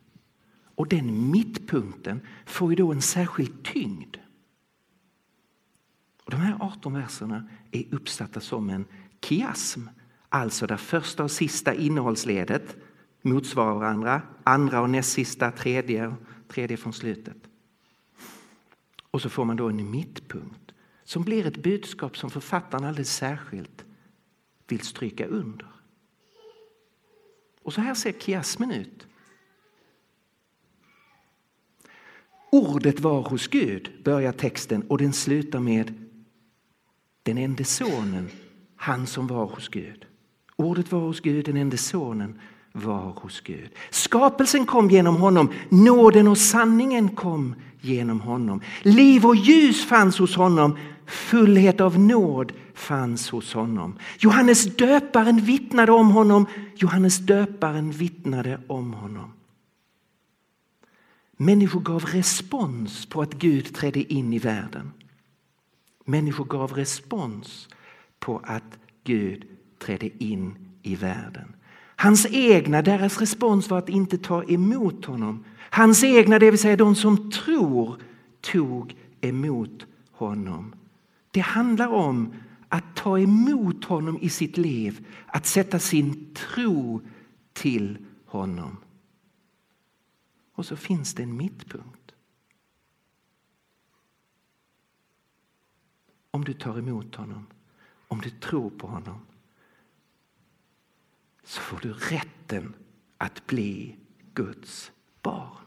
Och 0.74 0.88
den 0.88 1.30
mittpunkten 1.30 2.20
får 2.46 2.70
ju 2.70 2.76
då 2.76 2.92
en 2.92 3.02
särskild 3.02 3.64
tyngd. 3.64 4.16
Och 6.24 6.30
de 6.30 6.36
här 6.36 6.56
18 6.60 6.92
verserna 6.92 7.48
är 7.70 7.84
uppsatta 7.90 8.40
som 8.40 8.70
en 8.70 8.84
kiasm, 9.22 9.80
alltså 10.28 10.66
där 10.66 10.76
första 10.76 11.24
och 11.24 11.30
sista 11.30 11.74
innehållsledet 11.74 12.76
motsvarar 13.24 13.74
varandra. 13.74 14.22
Andra 14.44 14.80
och 14.80 14.90
näst 14.90 15.12
sista, 15.12 15.50
tredje, 15.50 16.14
tredje 16.48 16.76
från 16.76 16.92
slutet. 16.92 17.36
Och 19.10 19.22
så 19.22 19.28
får 19.28 19.44
man 19.44 19.56
då 19.56 19.68
en 19.68 19.90
mittpunkt 19.90 20.72
som 21.04 21.22
blir 21.22 21.46
ett 21.46 21.62
budskap 21.62 22.16
som 22.16 22.30
författaren 22.30 22.84
alldeles 22.84 23.16
särskilt 23.16 23.84
vill 24.68 24.80
stryka 24.80 25.26
under. 25.26 25.66
Och 27.62 27.72
så 27.72 27.80
här 27.80 27.94
ser 27.94 28.12
kiasmen 28.12 28.70
ut. 28.72 29.06
Ordet 32.50 33.00
var 33.00 33.22
hos 33.22 33.48
Gud, 33.48 33.92
börjar 34.04 34.32
texten 34.32 34.82
och 34.82 34.98
den 34.98 35.12
slutar 35.12 35.60
med 35.60 36.10
den 37.22 37.38
enda 37.38 37.64
sonen, 37.64 38.28
han 38.76 39.06
som 39.06 39.26
var 39.26 39.46
hos 39.46 39.68
Gud. 39.68 40.06
Ordet 40.56 40.92
var 40.92 41.00
hos 41.00 41.20
Gud, 41.20 41.44
den 41.44 41.56
enda 41.56 41.76
sonen 41.76 42.40
var 42.76 43.12
hos 43.16 43.40
Gud. 43.40 43.70
Skapelsen 43.90 44.66
kom 44.66 44.90
genom 44.90 45.16
honom, 45.16 45.52
nåden 45.68 46.28
och 46.28 46.38
sanningen 46.38 47.08
kom 47.08 47.54
genom 47.80 48.20
honom. 48.20 48.60
Liv 48.82 49.26
och 49.26 49.36
ljus 49.36 49.84
fanns 49.84 50.18
hos 50.18 50.36
honom, 50.36 50.78
fullhet 51.06 51.80
av 51.80 51.98
nåd 51.98 52.52
fanns 52.74 53.30
hos 53.30 53.52
honom. 53.54 53.98
Johannes 54.18 54.76
döparen 54.76 55.40
vittnade 55.40 55.92
om 55.92 56.10
honom, 56.10 56.46
Johannes 56.76 57.18
döparen 57.18 57.90
vittnade 57.90 58.60
om 58.66 58.94
honom. 58.94 59.32
Människor 61.36 61.80
gav 61.80 62.04
respons 62.04 63.06
på 63.06 63.22
att 63.22 63.34
Gud 63.34 63.74
trädde 63.74 64.12
in 64.12 64.32
i 64.32 64.38
världen. 64.38 64.92
Människor 66.04 66.44
gav 66.44 66.72
respons 66.72 67.68
på 68.18 68.40
att 68.44 68.78
Gud 69.04 69.44
trädde 69.78 70.24
in 70.24 70.54
i 70.82 70.94
världen. 70.94 71.54
Hans 72.04 72.26
egna, 72.26 72.82
deras 72.82 73.20
respons 73.20 73.70
var 73.70 73.78
att 73.78 73.88
inte 73.88 74.18
ta 74.18 74.44
emot 74.44 75.04
honom. 75.04 75.44
Hans 75.70 76.04
egna, 76.04 76.38
det 76.38 76.50
vill 76.50 76.60
säga 76.60 76.76
de 76.76 76.94
som 76.94 77.30
tror, 77.30 78.00
tog 78.40 78.96
emot 79.20 79.86
honom. 80.10 80.74
Det 81.30 81.40
handlar 81.40 81.88
om 81.88 82.34
att 82.68 82.96
ta 82.96 83.18
emot 83.18 83.84
honom 83.84 84.18
i 84.20 84.28
sitt 84.28 84.56
liv, 84.56 85.06
att 85.26 85.46
sätta 85.46 85.78
sin 85.78 86.34
tro 86.34 87.00
till 87.52 87.98
honom. 88.24 88.76
Och 90.54 90.66
så 90.66 90.76
finns 90.76 91.14
det 91.14 91.22
en 91.22 91.36
mittpunkt. 91.36 92.12
Om 96.30 96.44
du 96.44 96.52
tar 96.52 96.78
emot 96.78 97.14
honom, 97.14 97.46
om 98.08 98.20
du 98.20 98.30
tror 98.30 98.70
på 98.70 98.86
honom 98.86 99.20
så 101.44 101.60
får 101.60 101.78
du 101.82 101.92
rätten 101.92 102.74
att 103.18 103.46
bli 103.46 103.96
Guds 104.34 104.92
barn. 105.22 105.66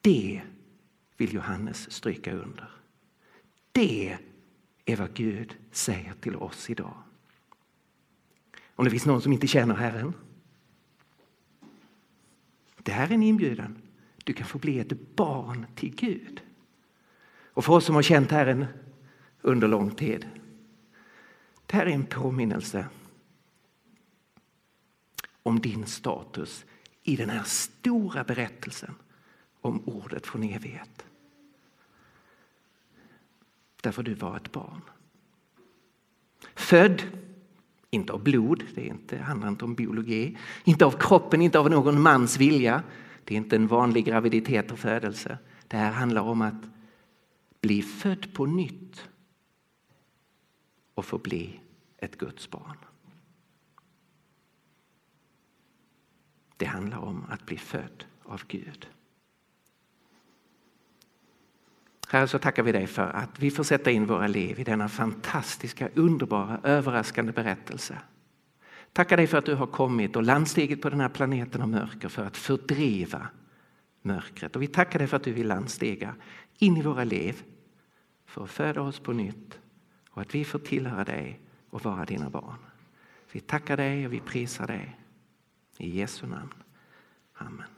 Det 0.00 0.42
vill 1.16 1.34
Johannes 1.34 1.92
stryka 1.92 2.32
under. 2.32 2.70
Det 3.72 4.18
är 4.84 4.96
vad 4.96 5.14
Gud 5.14 5.56
säger 5.70 6.12
till 6.12 6.36
oss 6.36 6.70
idag. 6.70 7.02
Om 8.74 8.84
det 8.84 8.90
finns 8.90 9.06
någon 9.06 9.22
som 9.22 9.32
inte 9.32 9.46
känner 9.46 9.74
Herren. 9.74 10.12
Det 12.76 12.92
här 12.92 13.08
är 13.08 13.14
en 13.14 13.22
inbjudan. 13.22 13.82
Du 14.24 14.32
kan 14.32 14.46
få 14.46 14.58
bli 14.58 14.78
ett 14.80 15.16
barn 15.16 15.66
till 15.74 15.94
Gud. 15.94 16.42
Och 17.54 17.64
för 17.64 17.72
oss 17.72 17.84
som 17.84 17.94
har 17.94 18.02
känt 18.02 18.30
Herren 18.30 18.66
under 19.40 19.68
lång 19.68 19.90
tid 19.90 20.28
det 21.72 21.78
här 21.78 21.86
är 21.86 21.90
en 21.90 22.06
påminnelse 22.06 22.86
om 25.42 25.60
din 25.60 25.86
status 25.86 26.64
i 27.02 27.16
den 27.16 27.30
här 27.30 27.42
stora 27.42 28.24
berättelsen 28.24 28.94
om 29.60 29.82
ordet 29.84 30.26
från 30.26 30.42
evighet. 30.42 31.06
Därför 33.80 34.02
du 34.02 34.14
var 34.14 34.36
ett 34.36 34.52
barn. 34.52 34.80
Född, 36.54 37.02
inte 37.90 38.12
av 38.12 38.22
blod, 38.22 38.64
det, 38.74 38.80
är 38.80 38.90
inte, 38.90 39.18
handlar 39.18 39.48
inte 39.48 39.64
om 39.64 39.74
biologi, 39.74 40.38
inte 40.64 40.84
av 40.84 40.96
kroppen, 40.98 41.42
inte 41.42 41.58
av 41.58 41.70
någon 41.70 42.02
mans 42.02 42.38
vilja. 42.38 42.82
Det 43.24 43.34
är 43.34 43.38
inte 43.38 43.56
en 43.56 43.66
vanlig 43.66 44.04
graviditet 44.04 44.72
och 44.72 44.78
födelse. 44.78 45.38
Det 45.68 45.76
här 45.76 45.92
handlar 45.92 46.22
om 46.22 46.42
att 46.42 46.62
bli 47.60 47.82
född 47.82 48.34
på 48.34 48.46
nytt 48.46 49.08
och 50.94 51.04
få 51.04 51.18
bli 51.18 51.61
ett 52.02 52.18
Guds 52.18 52.50
barn. 52.50 52.76
Det 56.56 56.66
handlar 56.66 56.98
om 56.98 57.26
att 57.28 57.46
bli 57.46 57.56
född 57.56 58.04
av 58.22 58.42
Gud. 58.48 58.88
Herre, 62.08 62.28
så 62.28 62.38
tackar 62.38 62.62
vi 62.62 62.72
dig 62.72 62.86
för 62.86 63.08
att 63.08 63.38
vi 63.38 63.50
får 63.50 63.64
sätta 63.64 63.90
in 63.90 64.06
våra 64.06 64.26
liv 64.26 64.60
i 64.60 64.64
denna 64.64 64.88
fantastiska, 64.88 65.88
underbara, 65.94 66.60
överraskande 66.62 67.32
berättelse. 67.32 67.98
Tackar 68.92 69.16
dig 69.16 69.26
för 69.26 69.38
att 69.38 69.46
du 69.46 69.54
har 69.54 69.66
kommit 69.66 70.16
och 70.16 70.22
landstigit 70.22 70.82
på 70.82 70.90
den 70.90 71.00
här 71.00 71.08
planeten 71.08 71.62
av 71.62 71.68
mörker 71.68 72.08
för 72.08 72.24
att 72.24 72.36
fördriva 72.36 73.28
mörkret. 74.02 74.56
Och 74.56 74.62
vi 74.62 74.66
tackar 74.66 74.98
dig 74.98 75.08
för 75.08 75.16
att 75.16 75.24
du 75.24 75.32
vill 75.32 75.48
landstiga 75.48 76.14
in 76.58 76.76
i 76.76 76.82
våra 76.82 77.04
liv 77.04 77.42
för 78.26 78.44
att 78.44 78.50
föda 78.50 78.80
oss 78.80 78.98
på 78.98 79.12
nytt 79.12 79.58
och 80.10 80.22
att 80.22 80.34
vi 80.34 80.44
får 80.44 80.58
tillhöra 80.58 81.04
dig 81.04 81.41
och 81.72 81.84
vara 81.84 82.04
dina 82.04 82.30
barn. 82.30 82.58
Vi 83.32 83.40
tackar 83.40 83.76
dig 83.76 84.06
och 84.06 84.12
vi 84.12 84.20
prisar 84.20 84.66
dig. 84.66 84.98
I 85.78 85.98
Jesu 85.98 86.26
namn. 86.26 86.54
Amen. 87.34 87.71